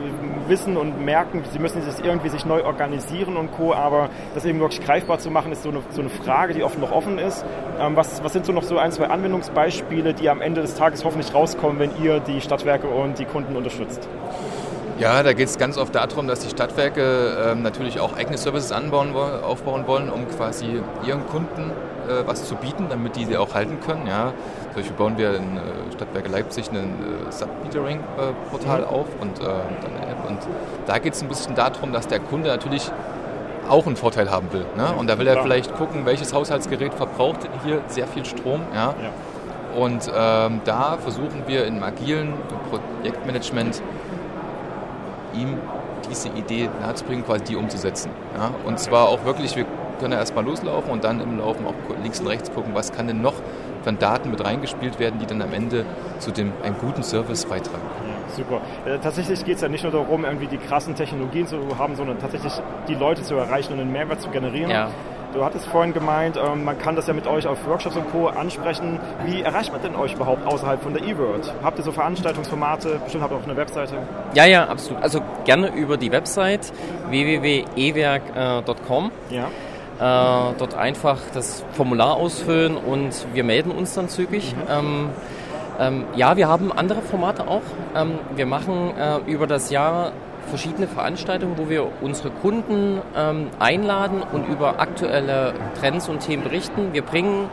wissen 0.47 0.77
und 0.77 1.03
merken, 1.03 1.43
sie 1.51 1.57
müssen 1.57 1.81
sich 1.81 2.05
irgendwie 2.05 2.29
sich 2.29 2.45
neu 2.45 2.63
organisieren 2.63 3.35
und 3.35 3.51
Co. 3.51 3.73
Aber 3.73 4.09
das 4.35 4.45
eben 4.45 4.59
wirklich 4.59 4.85
greifbar 4.85 5.17
zu 5.17 5.31
machen, 5.31 5.51
ist 5.51 5.63
so 5.63 5.69
eine, 5.69 5.81
so 5.89 6.01
eine 6.01 6.09
Frage, 6.09 6.53
die 6.53 6.63
oft 6.63 6.79
noch 6.79 6.91
offen 6.91 7.17
ist. 7.17 7.43
Ähm, 7.79 7.95
was, 7.95 8.23
was 8.23 8.33
sind 8.33 8.45
so 8.45 8.51
noch 8.51 8.63
so 8.63 8.77
ein, 8.77 8.91
zwei 8.91 9.07
Anwendungsbeispiele, 9.07 10.13
die 10.13 10.29
am 10.29 10.41
Ende 10.41 10.61
des 10.61 10.75
Tages 10.75 11.03
hoffentlich 11.03 11.33
rauskommen, 11.33 11.79
wenn 11.79 11.91
ihr 12.03 12.19
die 12.19 12.41
Stadtwerke 12.41 12.87
und 12.87 13.17
die 13.17 13.25
Kunden 13.25 13.55
unterstützt? 13.55 14.07
Ja, 14.97 15.23
da 15.23 15.33
geht 15.33 15.49
es 15.49 15.57
ganz 15.57 15.77
oft 15.77 15.93
darum, 15.93 16.27
dass 16.27 16.39
die 16.39 16.49
Stadtwerke 16.49 17.51
ähm, 17.51 17.63
natürlich 17.63 17.99
auch 17.99 18.15
eigene 18.15 18.37
Services 18.37 18.71
anbauen, 18.71 19.13
aufbauen 19.13 19.87
wollen, 19.87 20.09
um 20.09 20.25
quasi 20.29 20.81
ihren 21.05 21.27
Kunden 21.27 21.71
äh, 22.07 22.25
was 22.25 22.45
zu 22.45 22.55
bieten, 22.55 22.85
damit 22.89 23.17
die 23.17 23.25
sie 23.25 23.35
auch 23.35 23.53
halten 23.53 23.79
können. 23.85 24.07
Ja. 24.07 24.31
Zum 24.67 24.75
Beispiel 24.75 24.95
bauen 24.95 25.17
wir 25.17 25.35
in 25.35 25.57
äh, 25.57 25.59
Stadtwerke 25.93 26.29
Leipzig 26.29 26.69
ein 26.71 26.77
äh, 26.77 27.31
Submetering-Portal 27.31 28.81
mhm. 28.81 28.87
auf 28.87 29.07
und 29.19 29.39
äh, 29.39 29.43
dann 29.43 29.97
eine 29.97 30.11
App. 30.11 30.29
Und 30.29 30.39
da 30.85 30.97
geht 30.99 31.13
es 31.13 31.21
ein 31.21 31.27
bisschen 31.27 31.55
darum, 31.55 31.91
dass 31.91 32.07
der 32.07 32.19
Kunde 32.19 32.47
natürlich 32.47 32.89
auch 33.67 33.85
einen 33.87 33.97
Vorteil 33.97 34.31
haben 34.31 34.53
will. 34.53 34.65
Ne? 34.77 34.93
Und 34.97 35.09
da 35.09 35.17
will 35.19 35.27
er 35.27 35.41
vielleicht 35.41 35.75
gucken, 35.75 36.05
welches 36.05 36.33
Haushaltsgerät 36.33 36.93
verbraucht 36.93 37.49
hier 37.65 37.81
sehr 37.87 38.07
viel 38.07 38.23
Strom. 38.23 38.61
Ja? 38.73 38.93
ja. 39.01 39.77
Und 39.77 40.09
ähm, 40.15 40.61
da 40.63 40.97
versuchen 41.01 41.43
wir 41.47 41.65
im 41.65 41.83
agilen 41.83 42.33
Projektmanagement 42.69 43.81
ihm 45.39 45.57
diese 46.09 46.29
Idee 46.29 46.69
nahezubringen, 46.81 47.25
quasi 47.25 47.43
die 47.43 47.55
umzusetzen. 47.55 48.11
Ja? 48.35 48.51
Und 48.65 48.79
zwar 48.79 49.09
auch 49.09 49.25
wirklich, 49.25 49.55
wir 49.55 49.65
können 49.99 50.13
ja 50.13 50.19
erstmal 50.19 50.45
loslaufen 50.45 50.91
und 50.91 51.03
dann 51.03 51.21
im 51.21 51.39
Laufen 51.39 51.65
auch 51.65 51.73
links 52.01 52.19
und 52.19 52.27
rechts 52.27 52.51
gucken, 52.51 52.73
was 52.75 52.91
kann 52.91 53.07
denn 53.07 53.21
noch 53.21 53.35
von 53.83 53.97
Daten 53.97 54.31
mit 54.31 54.43
reingespielt 54.43 54.99
werden, 54.99 55.19
die 55.19 55.25
dann 55.25 55.41
am 55.41 55.53
Ende 55.53 55.85
zu 56.19 56.31
dem 56.31 56.51
einen 56.63 56.77
guten 56.77 57.03
Service 57.03 57.45
beitragen. 57.45 58.04
Super. 58.35 58.61
Äh, 58.85 58.99
tatsächlich 58.99 59.43
geht 59.45 59.55
es 59.55 59.61
ja 59.61 59.69
nicht 59.69 59.83
nur 59.83 59.91
darum, 59.91 60.25
irgendwie 60.25 60.47
die 60.47 60.57
krassen 60.57 60.95
Technologien 60.95 61.47
zu 61.47 61.59
haben, 61.77 61.95
sondern 61.95 62.19
tatsächlich 62.19 62.53
die 62.87 62.95
Leute 62.95 63.23
zu 63.23 63.35
erreichen 63.35 63.73
und 63.73 63.79
einen 63.79 63.91
Mehrwert 63.91 64.21
zu 64.21 64.29
generieren. 64.29 64.71
Ja. 64.71 64.89
Du 65.35 65.43
hattest 65.43 65.67
vorhin 65.67 65.93
gemeint, 65.93 66.37
ähm, 66.37 66.63
man 66.63 66.79
kann 66.79 66.95
das 66.95 67.07
ja 67.07 67.13
mit 67.13 67.27
euch 67.27 67.45
auf 67.45 67.67
Workshops 67.67 67.97
und 67.97 68.09
Co. 68.09 68.27
ansprechen. 68.27 69.01
Wie 69.25 69.41
erreicht 69.41 69.73
man 69.73 69.81
denn 69.81 69.97
euch 69.97 70.13
überhaupt 70.13 70.47
außerhalb 70.47 70.81
von 70.81 70.93
der 70.93 71.03
E-World? 71.03 71.53
Habt 71.61 71.77
ihr 71.77 71.83
so 71.83 71.91
Veranstaltungsformate? 71.91 73.01
Bestimmt 73.03 73.21
habt 73.21 73.33
ihr 73.33 73.37
auch 73.37 73.43
eine 73.43 73.57
Webseite? 73.57 73.97
Ja, 74.33 74.45
ja, 74.45 74.65
absolut. 74.65 75.03
Also 75.03 75.19
gerne 75.43 75.75
über 75.75 75.97
die 75.97 76.13
Website 76.13 76.71
www.ewerk.com. 77.09 79.11
Ja. 79.29 79.49
Äh, 79.97 80.53
dort 80.57 80.73
einfach 80.73 81.19
das 81.33 81.65
Formular 81.73 82.15
ausfüllen 82.15 82.77
und 82.77 83.27
wir 83.33 83.43
melden 83.43 83.71
uns 83.71 83.93
dann 83.93 84.07
zügig. 84.07 84.55
Mhm. 84.55 84.61
Ähm, 84.69 85.09
ähm, 85.79 86.05
ja, 86.15 86.37
wir 86.37 86.47
haben 86.47 86.71
andere 86.71 87.01
Formate 87.01 87.47
auch. 87.47 87.61
Ähm, 87.95 88.19
wir 88.35 88.45
machen 88.45 88.93
äh, 88.97 89.17
über 89.31 89.47
das 89.47 89.69
Jahr 89.69 90.11
verschiedene 90.49 90.87
Veranstaltungen, 90.87 91.57
wo 91.57 91.69
wir 91.69 91.87
unsere 92.01 92.29
Kunden 92.29 93.01
ähm, 93.15 93.47
einladen 93.59 94.21
und 94.31 94.47
über 94.47 94.79
aktuelle 94.79 95.53
Trends 95.79 96.07
und 96.07 96.19
Themen 96.19 96.43
berichten. 96.43 96.93
Wir 96.93 97.01
bringen 97.01 97.49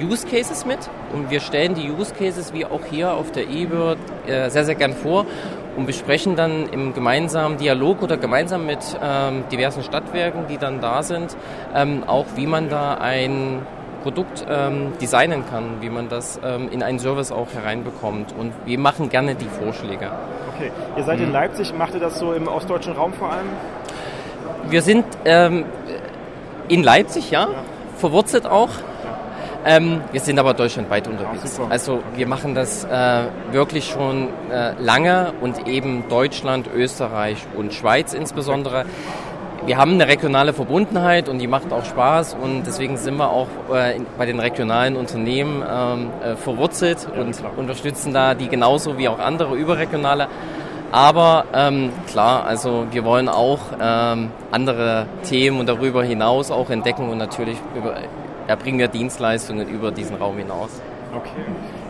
Use 0.00 0.26
Cases 0.26 0.64
mit 0.66 0.78
und 1.12 1.30
wir 1.30 1.40
stellen 1.40 1.74
die 1.74 1.90
Use 1.90 2.12
Cases 2.14 2.52
wie 2.52 2.64
auch 2.64 2.84
hier 2.90 3.12
auf 3.12 3.30
der 3.30 3.48
eBird 3.48 3.98
äh, 4.26 4.48
sehr, 4.50 4.64
sehr 4.64 4.74
gern 4.74 4.94
vor 4.94 5.26
und 5.76 5.86
besprechen 5.86 6.36
dann 6.36 6.68
im 6.68 6.92
gemeinsamen 6.92 7.56
Dialog 7.56 8.02
oder 8.02 8.16
gemeinsam 8.16 8.66
mit 8.66 8.80
ähm, 9.02 9.44
diversen 9.50 9.82
Stadtwerken, 9.82 10.46
die 10.48 10.58
dann 10.58 10.80
da 10.80 11.02
sind, 11.02 11.36
ähm, 11.74 12.04
auch 12.06 12.26
wie 12.34 12.46
man 12.46 12.68
da 12.68 12.94
ein 12.94 13.60
Produkt 14.02 14.44
ähm, 14.48 14.92
designen 15.00 15.44
kann, 15.48 15.80
wie 15.80 15.90
man 15.90 16.08
das 16.08 16.40
ähm, 16.44 16.68
in 16.70 16.82
einen 16.82 16.98
Service 16.98 17.32
auch 17.32 17.48
hereinbekommt. 17.52 18.34
Und 18.38 18.52
wir 18.64 18.78
machen 18.78 19.08
gerne 19.08 19.34
die 19.34 19.48
Vorschläge. 19.48 20.10
Okay, 20.54 20.70
ihr 20.96 21.04
seid 21.04 21.18
mhm. 21.18 21.26
in 21.26 21.32
Leipzig, 21.32 21.74
macht 21.74 21.94
ihr 21.94 22.00
das 22.00 22.18
so 22.18 22.32
im 22.32 22.48
ostdeutschen 22.48 22.94
Raum 22.94 23.12
vor 23.12 23.32
allem? 23.32 23.46
Wir 24.68 24.82
sind 24.82 25.04
ähm, 25.24 25.64
in 26.68 26.82
Leipzig, 26.82 27.30
ja, 27.30 27.42
ja. 27.42 27.48
verwurzelt 27.96 28.46
auch. 28.46 28.70
Ähm, 29.64 30.00
wir 30.10 30.20
sind 30.20 30.38
aber 30.40 30.54
deutschlandweit 30.54 31.06
unterwegs. 31.06 31.60
Ach, 31.64 31.70
also 31.70 32.00
wir 32.16 32.26
machen 32.26 32.54
das 32.54 32.84
äh, 32.84 33.24
wirklich 33.52 33.90
schon 33.90 34.28
äh, 34.50 34.72
lange 34.80 35.32
und 35.40 35.68
eben 35.68 36.08
Deutschland, 36.08 36.68
Österreich 36.74 37.38
und 37.56 37.72
Schweiz 37.72 38.12
insbesondere. 38.12 38.84
Wir 39.64 39.76
haben 39.76 39.92
eine 39.92 40.08
regionale 40.08 40.52
Verbundenheit 40.52 41.28
und 41.28 41.38
die 41.38 41.46
macht 41.46 41.72
auch 41.72 41.84
Spaß 41.84 42.34
und 42.34 42.64
deswegen 42.66 42.96
sind 42.96 43.16
wir 43.16 43.30
auch 43.30 43.46
äh, 43.72 44.00
bei 44.18 44.26
den 44.26 44.40
regionalen 44.40 44.96
Unternehmen 44.96 45.62
ähm, 45.62 46.10
äh, 46.20 46.34
verwurzelt 46.34 47.06
ja, 47.14 47.22
und 47.22 47.36
klar. 47.36 47.52
unterstützen 47.56 48.12
da 48.12 48.34
die 48.34 48.48
genauso 48.48 48.98
wie 48.98 49.08
auch 49.08 49.20
andere 49.20 49.54
überregionale. 49.54 50.26
Aber 50.90 51.44
ähm, 51.54 51.92
klar, 52.08 52.44
also 52.44 52.86
wir 52.90 53.04
wollen 53.04 53.28
auch 53.28 53.60
ähm, 53.80 54.30
andere 54.50 55.06
Themen 55.22 55.60
und 55.60 55.68
darüber 55.68 56.02
hinaus 56.02 56.50
auch 56.50 56.68
entdecken 56.68 57.08
und 57.08 57.18
natürlich 57.18 57.56
über, 57.76 57.94
erbringen 58.48 58.80
wir 58.80 58.88
Dienstleistungen 58.88 59.68
über 59.68 59.92
diesen 59.92 60.16
Raum 60.16 60.38
hinaus. 60.38 60.82
Okay. 61.14 61.30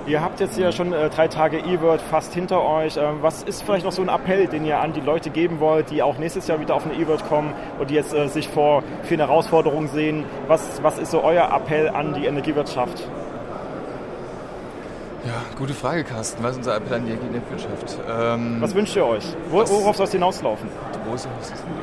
Ihr 0.05 0.21
habt 0.21 0.41
jetzt 0.41 0.59
ja 0.59 0.73
schon 0.73 0.93
äh, 0.93 1.11
drei 1.11 1.29
Tage 1.29 1.59
E-Word 1.59 2.01
fast 2.01 2.35
hinter 2.35 2.65
euch. 2.65 2.97
Ähm, 2.97 3.19
was 3.21 3.45
ist 3.45 3.62
vielleicht 3.62 3.85
noch 3.85 3.93
so 3.93 4.03
ein 4.03 4.09
Appell, 4.09 4.49
den 4.49 4.65
ihr 4.65 4.81
an 4.81 4.93
die 4.93 5.01
Leute 5.01 5.31
geben 5.31 5.61
wollt, 5.61 5.91
die 5.91 6.03
auch 6.03 6.19
nächstes 6.19 6.49
Jahr 6.49 6.59
wieder 6.59 6.75
auf 6.75 6.85
eine 6.85 6.95
E-Word 6.95 7.25
kommen 7.29 7.55
und 7.79 7.88
die 7.88 7.95
jetzt 7.95 8.12
äh, 8.12 8.27
sich 8.27 8.49
vor 8.49 8.83
vielen 9.05 9.21
Herausforderungen 9.21 9.87
sehen? 9.87 10.25
Was, 10.49 10.83
was 10.83 10.99
ist 10.99 11.12
so 11.12 11.23
euer 11.23 11.53
Appell 11.55 11.88
an 11.88 12.15
die 12.15 12.27
Energiewirtschaft? 12.27 13.09
Ja, 15.24 15.35
gute 15.56 15.72
Frage, 15.72 16.02
Carsten. 16.02 16.42
Was 16.42 16.52
ist 16.52 16.58
unser 16.58 16.76
Appell 16.76 16.94
an 16.94 17.06
die 17.06 17.12
Energiewirtschaft? 17.12 17.96
Ähm, 18.11 18.56
was 18.61 18.74
wünscht 18.74 18.96
ihr 18.96 19.06
euch? 19.06 19.24
Worauf 19.50 19.96
soll 19.96 20.06
es 20.06 20.12
hinauslaufen? 20.12 20.68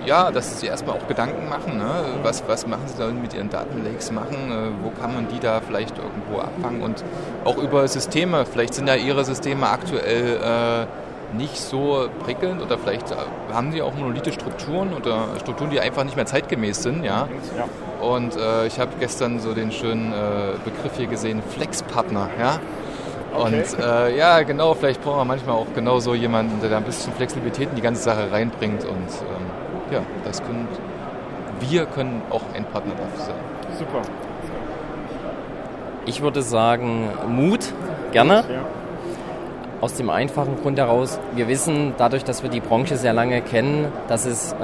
Ja, 0.06 0.30
dass 0.30 0.60
sie 0.60 0.68
erstmal 0.68 0.98
auch 0.98 1.08
Gedanken 1.08 1.48
machen. 1.48 1.78
Ne? 1.78 1.90
Was, 2.22 2.44
was 2.48 2.68
machen 2.68 2.84
sie 2.88 2.98
dann 2.98 3.22
mit 3.22 3.34
ihren 3.34 3.50
Datenlakes 3.50 4.12
machen? 4.12 4.52
Äh, 4.52 4.84
wo 4.84 4.90
kann 4.90 5.14
man 5.14 5.30
die 5.30 5.40
da 5.40 5.62
vielleicht 5.66 5.98
irgendwo 5.98 6.40
abfangen? 6.40 6.82
Und 6.82 7.06
auch 7.46 7.58
über 7.58 7.88
Systeme. 7.88 8.46
Vielleicht 8.46 8.74
sind 8.74 8.88
ja 8.88 8.96
ihre 8.96 9.24
Systeme 9.24 9.70
aktuell 9.70 10.88
äh, 11.34 11.38
nicht 11.38 11.58
so 11.58 12.10
prickelnd 12.26 12.62
oder 12.62 12.78
vielleicht 12.78 13.12
äh, 13.12 13.16
haben 13.54 13.72
sie 13.72 13.82
auch 13.82 13.94
monolithe 13.94 14.34
Strukturen 14.34 14.94
oder 14.94 15.28
Strukturen, 15.40 15.70
die 15.70 15.80
einfach 15.80 16.04
nicht 16.04 16.18
mehr 16.18 16.26
zeitgemäß 16.26 16.84
sind. 16.84 17.06
Ja? 17.06 17.30
ja. 17.58 18.06
Und 18.06 18.36
äh, 18.36 18.68
ich 18.68 18.82
habe 18.82 18.92
gestern 19.00 19.40
so 19.40 19.54
den 19.54 19.72
schönen 19.72 20.12
äh, 20.12 20.58
Begriff 20.66 20.98
hier 20.98 21.08
gesehen, 21.08 21.42
Flexpartner. 21.56 22.30
Ja? 22.38 22.60
Und 23.36 23.80
äh, 23.80 24.18
ja, 24.18 24.42
genau, 24.42 24.74
vielleicht 24.74 25.04
brauchen 25.04 25.20
wir 25.20 25.26
manchmal 25.26 25.56
auch 25.56 25.68
genau 25.76 26.00
so 26.00 26.14
jemanden, 26.14 26.60
der 26.62 26.70
da 26.70 26.78
ein 26.78 26.84
bisschen 26.84 27.14
Flexibilität 27.14 27.70
in 27.70 27.76
die 27.76 27.82
ganze 27.82 28.04
Sache 28.04 28.32
reinbringt. 28.32 28.84
Und 28.86 28.94
ähm, 28.94 29.92
ja, 29.92 30.02
das 30.26 30.44
können 30.44 30.68
wir 31.60 31.86
können 31.86 32.22
auch 32.30 32.42
ein 32.54 32.66
Partner 32.66 32.94
dafür 32.96 33.26
sein. 33.26 33.36
Super. 33.78 34.02
Ich 36.06 36.22
würde 36.22 36.42
sagen, 36.42 37.10
Mut, 37.28 37.74
gerne. 38.12 38.44
Aus 39.82 39.94
dem 39.94 40.10
einfachen 40.10 40.58
Grund 40.62 40.78
heraus, 40.78 41.20
wir 41.36 41.48
wissen 41.48 41.94
dadurch, 41.98 42.26
dass 42.26 42.44
wir 42.44 42.50
die 42.50 42.60
Branche 42.60 42.98
sehr 42.98 43.14
lange 43.14 43.42
kennen, 43.42 43.88
dass 44.10 44.26
es 44.26 44.52
äh, 44.54 44.56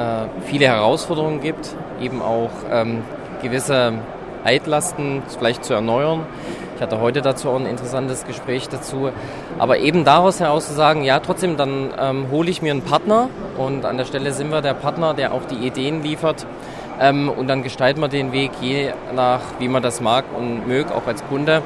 viele 0.45 0.65
Herausforderungen 0.65 1.39
gibt, 1.39 1.73
eben 2.01 2.21
auch 2.21 2.49
ähm, 2.69 3.01
gewisse 3.41 3.93
Altlasten 4.43 5.23
vielleicht 5.37 5.63
zu 5.63 5.73
erneuern. 5.73 6.25
Ich 6.75 6.81
hatte 6.81 6.99
heute 6.99 7.21
dazu 7.21 7.49
auch 7.49 7.55
ein 7.55 7.65
interessantes 7.65 8.25
Gespräch 8.25 8.67
dazu. 8.67 9.09
Aber 9.57 9.77
eben 9.79 10.03
daraus 10.03 10.41
heraus 10.41 10.67
zu 10.67 10.73
sagen, 10.73 11.03
ja, 11.03 11.19
trotzdem, 11.19 11.55
dann 11.55 11.93
ähm, 11.97 12.27
hole 12.31 12.49
ich 12.49 12.61
mir 12.61 12.71
einen 12.71 12.81
Partner 12.81 13.29
und 13.57 13.85
an 13.85 13.97
der 13.97 14.03
Stelle 14.03 14.33
sind 14.33 14.51
wir 14.51 14.61
der 14.61 14.73
Partner, 14.73 15.13
der 15.13 15.33
auch 15.33 15.45
die 15.45 15.65
Ideen 15.65 16.03
liefert. 16.03 16.45
Ähm, 16.99 17.29
und 17.29 17.47
dann 17.47 17.63
gestalten 17.63 18.01
wir 18.01 18.09
den 18.09 18.33
Weg 18.33 18.51
je 18.59 18.91
nach, 19.13 19.39
wie 19.59 19.69
man 19.69 19.83
das 19.83 20.01
mag 20.01 20.25
und 20.37 20.67
mögt, 20.67 20.91
auch 20.91 21.07
als 21.07 21.25
Kunde 21.27 21.61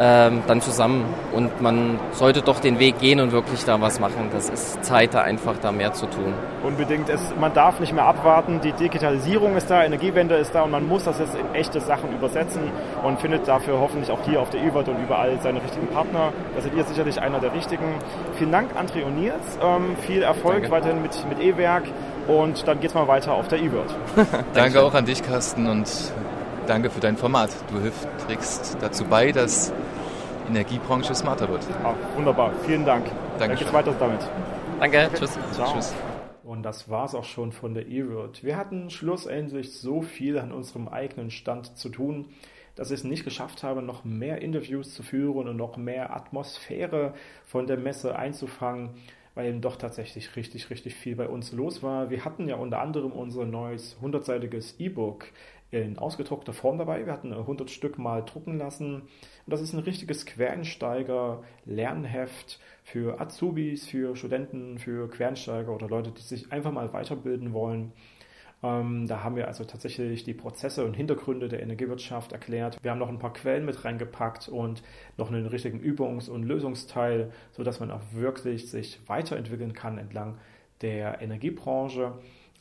ähm, 0.00 0.42
dann 0.46 0.60
zusammen. 0.60 1.04
Und 1.32 1.60
man 1.60 1.98
sollte 2.12 2.42
doch 2.42 2.60
den 2.60 2.78
Weg 2.78 2.98
gehen 2.98 3.20
und 3.20 3.32
wirklich 3.32 3.64
da 3.64 3.80
was 3.80 4.00
machen. 4.00 4.30
Das 4.32 4.48
ist 4.48 4.84
Zeit, 4.84 5.14
da 5.14 5.22
einfach 5.22 5.54
da 5.60 5.72
mehr 5.72 5.92
zu 5.92 6.06
tun. 6.06 6.34
Unbedingt. 6.62 7.08
Es, 7.08 7.34
man 7.38 7.52
darf 7.54 7.80
nicht 7.80 7.92
mehr 7.92 8.04
abwarten. 8.04 8.60
Die 8.62 8.72
Digitalisierung 8.72 9.56
ist 9.56 9.70
da, 9.70 9.84
Energiewende 9.84 10.36
ist 10.36 10.54
da 10.54 10.62
und 10.62 10.70
man 10.70 10.86
muss 10.88 11.04
das 11.04 11.18
jetzt 11.18 11.34
in 11.34 11.54
echte 11.54 11.80
Sachen 11.80 12.12
übersetzen 12.12 12.62
und 13.02 13.20
findet 13.20 13.46
dafür 13.46 13.78
hoffentlich 13.80 14.10
auch 14.10 14.22
hier 14.24 14.40
auf 14.40 14.50
der 14.50 14.62
E-World 14.62 14.88
und 14.88 15.02
überall 15.02 15.38
seine 15.40 15.62
richtigen 15.62 15.86
Partner. 15.88 16.32
Da 16.54 16.62
seid 16.62 16.74
ihr 16.74 16.84
sicherlich 16.84 17.20
einer 17.20 17.40
der 17.40 17.52
richtigen. 17.52 17.94
Vielen 18.38 18.52
Dank, 18.52 18.70
André 18.76 19.04
und 19.04 19.16
Nils. 19.16 19.58
Ähm, 19.62 19.96
viel 20.06 20.22
Erfolg 20.22 20.62
Danke. 20.62 20.70
weiterhin 20.70 21.02
mit, 21.02 21.12
mit 21.28 21.40
E-Werk 21.40 21.84
und 22.26 22.66
dann 22.66 22.80
geht's 22.80 22.94
mal 22.94 23.06
weiter 23.06 23.32
auf 23.32 23.48
der 23.48 23.60
E-World. 23.60 23.94
Danke 24.54 24.82
auch 24.82 24.94
an 24.94 25.04
dich, 25.04 25.22
Carsten, 25.22 25.66
und 25.66 25.88
danke 26.66 26.90
für 26.90 27.00
dein 27.00 27.16
Format. 27.16 27.50
Du 27.70 27.80
hilfst, 27.80 28.08
trägst 28.26 28.76
dazu 28.80 29.04
bei, 29.04 29.32
dass 29.32 29.72
Energiebranche 30.48 31.14
smarter 31.14 31.48
wird. 31.48 31.66
Ah, 31.82 31.94
wunderbar, 32.16 32.52
vielen 32.66 32.84
Dank. 32.84 33.06
Danke. 33.38 33.38
Dann 33.38 33.56
geht's 33.56 33.72
weiter 33.72 33.94
damit. 33.98 34.20
Danke, 34.80 35.06
okay. 35.06 35.16
tschüss. 35.18 35.38
Ciao. 35.52 35.72
Tschüss. 35.72 35.94
Und 36.42 36.62
das 36.62 36.90
war's 36.90 37.14
auch 37.14 37.24
schon 37.24 37.52
von 37.52 37.74
der 37.74 37.86
E-World. 37.86 38.44
Wir 38.44 38.56
hatten 38.56 38.90
schlussendlich 38.90 39.72
so 39.72 40.02
viel 40.02 40.38
an 40.38 40.52
unserem 40.52 40.88
eigenen 40.88 41.30
Stand 41.30 41.76
zu 41.78 41.88
tun, 41.88 42.26
dass 42.74 42.90
ich 42.90 43.00
es 43.00 43.04
nicht 43.04 43.24
geschafft 43.24 43.62
habe, 43.62 43.82
noch 43.82 44.04
mehr 44.04 44.42
Interviews 44.42 44.94
zu 44.94 45.02
führen 45.02 45.48
und 45.48 45.56
noch 45.56 45.76
mehr 45.76 46.14
Atmosphäre 46.14 47.14
von 47.44 47.66
der 47.66 47.78
Messe 47.78 48.16
einzufangen, 48.16 48.90
weil 49.34 49.46
eben 49.46 49.60
doch 49.60 49.76
tatsächlich 49.76 50.36
richtig, 50.36 50.70
richtig 50.70 50.94
viel 50.94 51.16
bei 51.16 51.28
uns 51.28 51.52
los 51.52 51.82
war. 51.82 52.10
Wir 52.10 52.24
hatten 52.24 52.48
ja 52.48 52.56
unter 52.56 52.80
anderem 52.80 53.12
unser 53.12 53.46
neues 53.46 53.96
100-seitiges 54.02 54.78
E-Book 54.78 55.26
in 55.82 55.98
ausgedruckter 55.98 56.52
Form 56.52 56.78
dabei. 56.78 57.04
Wir 57.04 57.12
hatten 57.12 57.32
100 57.32 57.68
Stück 57.70 57.98
mal 57.98 58.22
drucken 58.22 58.58
lassen. 58.58 59.02
Und 59.02 59.08
das 59.46 59.60
ist 59.60 59.72
ein 59.72 59.80
richtiges 59.80 60.24
Quereinsteiger-Lernheft 60.26 62.60
für 62.84 63.20
Azubis, 63.20 63.86
für 63.86 64.14
Studenten, 64.16 64.78
für 64.78 65.08
Quereinsteiger 65.08 65.74
oder 65.74 65.88
Leute, 65.88 66.12
die 66.12 66.22
sich 66.22 66.52
einfach 66.52 66.70
mal 66.72 66.92
weiterbilden 66.92 67.52
wollen. 67.52 67.92
Ähm, 68.62 69.06
da 69.06 69.22
haben 69.22 69.36
wir 69.36 69.46
also 69.46 69.64
tatsächlich 69.64 70.24
die 70.24 70.32
Prozesse 70.32 70.82
und 70.84 70.94
Hintergründe 70.94 71.48
der 71.48 71.62
Energiewirtschaft 71.62 72.32
erklärt. 72.32 72.78
Wir 72.82 72.90
haben 72.90 72.98
noch 72.98 73.10
ein 73.10 73.18
paar 73.18 73.34
Quellen 73.34 73.66
mit 73.66 73.84
reingepackt 73.84 74.48
und 74.48 74.82
noch 75.18 75.30
einen 75.30 75.46
richtigen 75.46 75.80
Übungs- 75.80 76.30
und 76.30 76.44
Lösungsteil, 76.44 77.30
sodass 77.52 77.80
man 77.80 77.90
auch 77.90 78.00
wirklich 78.12 78.70
sich 78.70 79.00
weiterentwickeln 79.06 79.74
kann 79.74 79.98
entlang 79.98 80.38
der 80.80 81.20
Energiebranche. 81.20 82.14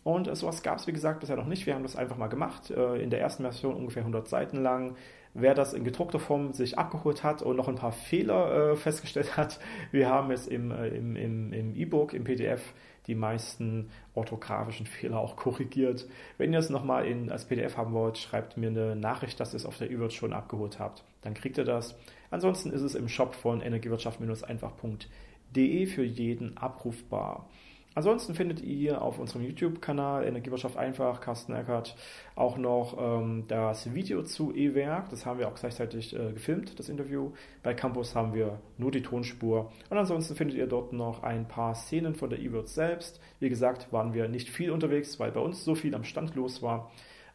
Und 0.03 0.35
sowas 0.35 0.63
gab 0.63 0.79
es, 0.79 0.87
wie 0.87 0.91
gesagt, 0.91 1.21
bisher 1.21 1.37
noch 1.37 1.47
nicht. 1.47 1.65
Wir 1.65 1.75
haben 1.75 1.83
das 1.83 1.95
einfach 1.95 2.17
mal 2.17 2.27
gemacht. 2.27 2.71
Äh, 2.71 3.01
in 3.01 3.09
der 3.09 3.21
ersten 3.21 3.43
Version 3.43 3.75
ungefähr 3.75 4.01
100 4.01 4.27
Seiten 4.27 4.61
lang. 4.61 4.97
Wer 5.33 5.55
das 5.55 5.73
in 5.73 5.83
gedruckter 5.83 6.19
Form 6.19 6.53
sich 6.53 6.77
abgeholt 6.77 7.23
hat 7.23 7.41
und 7.41 7.55
noch 7.55 7.67
ein 7.67 7.73
paar 7.75 7.93
Fehler 7.93 8.71
äh, 8.71 8.75
festgestellt 8.75 9.37
hat, 9.37 9.59
wir 9.91 10.09
haben 10.09 10.29
es 10.31 10.47
im, 10.47 10.71
äh, 10.71 10.89
im, 10.89 11.15
im, 11.15 11.53
im 11.53 11.75
E-Book, 11.75 12.13
im 12.13 12.25
PDF, 12.25 12.73
die 13.07 13.15
meisten 13.15 13.89
orthografischen 14.13 14.85
Fehler 14.85 15.19
auch 15.19 15.35
korrigiert. 15.37 16.05
Wenn 16.37 16.51
ihr 16.51 16.59
es 16.59 16.69
nochmal 16.69 17.05
als 17.29 17.45
PDF 17.45 17.77
haben 17.77 17.93
wollt, 17.93 18.17
schreibt 18.17 18.57
mir 18.57 18.67
eine 18.67 18.97
Nachricht, 18.97 19.39
dass 19.39 19.53
ihr 19.53 19.57
es 19.57 19.65
auf 19.65 19.77
der 19.77 19.89
E-Word 19.89 20.11
schon 20.11 20.33
abgeholt 20.33 20.79
habt. 20.79 21.05
Dann 21.21 21.33
kriegt 21.33 21.57
ihr 21.57 21.63
das. 21.63 21.95
Ansonsten 22.29 22.71
ist 22.71 22.81
es 22.81 22.95
im 22.95 23.07
Shop 23.07 23.35
von 23.35 23.61
energiewirtschaft-einfach.de 23.61 25.85
für 25.85 26.03
jeden 26.03 26.57
abrufbar. 26.57 27.47
Ansonsten 27.95 28.33
findet 28.33 28.61
ihr 28.61 29.01
auf 29.01 29.19
unserem 29.19 29.43
YouTube-Kanal 29.43 30.25
Energiewirtschaft 30.25 30.77
einfach, 30.77 31.21
Carsten 31.21 31.53
Eckert, 31.53 31.95
auch 32.35 32.57
noch 32.57 32.97
ähm, 32.99 33.45
das 33.47 33.93
Video 33.93 34.23
zu 34.23 34.53
E-Werk. 34.53 35.09
Das 35.09 35.25
haben 35.25 35.37
wir 35.39 35.47
auch 35.47 35.55
gleichzeitig 35.55 36.15
äh, 36.15 36.31
gefilmt, 36.33 36.79
das 36.79 36.89
Interview. 36.89 37.31
Bei 37.61 37.73
Campus 37.73 38.15
haben 38.15 38.33
wir 38.33 38.59
nur 38.77 38.89
die 38.89 39.03
Tonspur. 39.03 39.71
Und 39.89 39.97
ansonsten 39.97 40.35
findet 40.35 40.57
ihr 40.57 40.67
dort 40.67 40.91
noch 40.91 41.21
ein 41.21 41.47
paar 41.47 41.75
Szenen 41.75 42.15
von 42.15 42.29
der 42.31 42.39
E-Word 42.39 42.67
selbst. 42.67 43.21
Wie 43.39 43.49
gesagt, 43.49 43.93
waren 43.93 44.13
wir 44.13 44.27
nicht 44.27 44.49
viel 44.49 44.71
unterwegs, 44.71 45.19
weil 45.19 45.31
bei 45.31 45.41
uns 45.41 45.63
so 45.63 45.75
viel 45.75 45.93
am 45.93 46.03
Stand 46.03 46.33
los 46.35 46.63
war. 46.63 46.91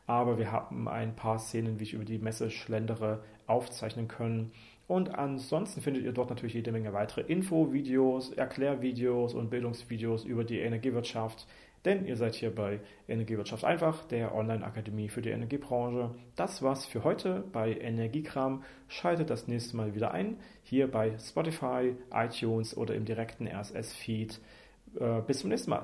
Aber 0.07 0.38
wir 0.38 0.51
haben 0.51 0.88
ein 0.88 1.14
paar 1.14 1.38
Szenen, 1.38 1.79
wie 1.79 1.85
ich 1.85 1.94
über 1.94 2.05
die 2.05 2.18
Messe 2.18 2.51
schlendere, 2.51 3.23
aufzeichnen 3.47 4.09
können. 4.09 4.53
Und 4.88 5.14
ansonsten 5.14 5.83
findet 5.83 6.03
ihr 6.03 6.12
dort 6.12 6.31
natürlich 6.31 6.55
jede 6.55 6.72
Menge 6.72 6.94
weitere 6.94 7.20
Infovideos, 7.20 8.31
Erklärvideos 8.31 9.35
und 9.35 9.51
Bildungsvideos 9.51 10.24
über 10.24 10.44
die 10.44 10.61
Energiewirtschaft. 10.61 11.46
Denn 11.85 12.07
ihr 12.07 12.16
seid 12.16 12.35
hier 12.35 12.53
bei 12.53 12.81
Energiewirtschaft 13.07 13.64
einfach, 13.64 14.05
der 14.05 14.35
Online-Akademie 14.35 15.11
für 15.11 15.20
die 15.20 15.29
Energiebranche. 15.29 16.11
Das 16.37 16.62
war's 16.62 16.87
für 16.87 17.05
heute 17.05 17.44
bei 17.53 17.74
Energiekram. 17.74 18.64
Schaltet 18.88 19.29
das 19.29 19.46
nächste 19.46 19.77
Mal 19.77 19.94
wieder 19.94 20.12
ein, 20.12 20.38
hier 20.62 20.90
bei 20.90 21.16
Spotify, 21.18 21.94
iTunes 22.11 22.74
oder 22.74 22.94
im 22.94 23.05
direkten 23.05 23.46
RSS-Feed. 23.46 24.40
Äh, 24.98 25.20
bis 25.27 25.40
zum 25.40 25.51
nächsten 25.51 25.70
Mal. 25.70 25.77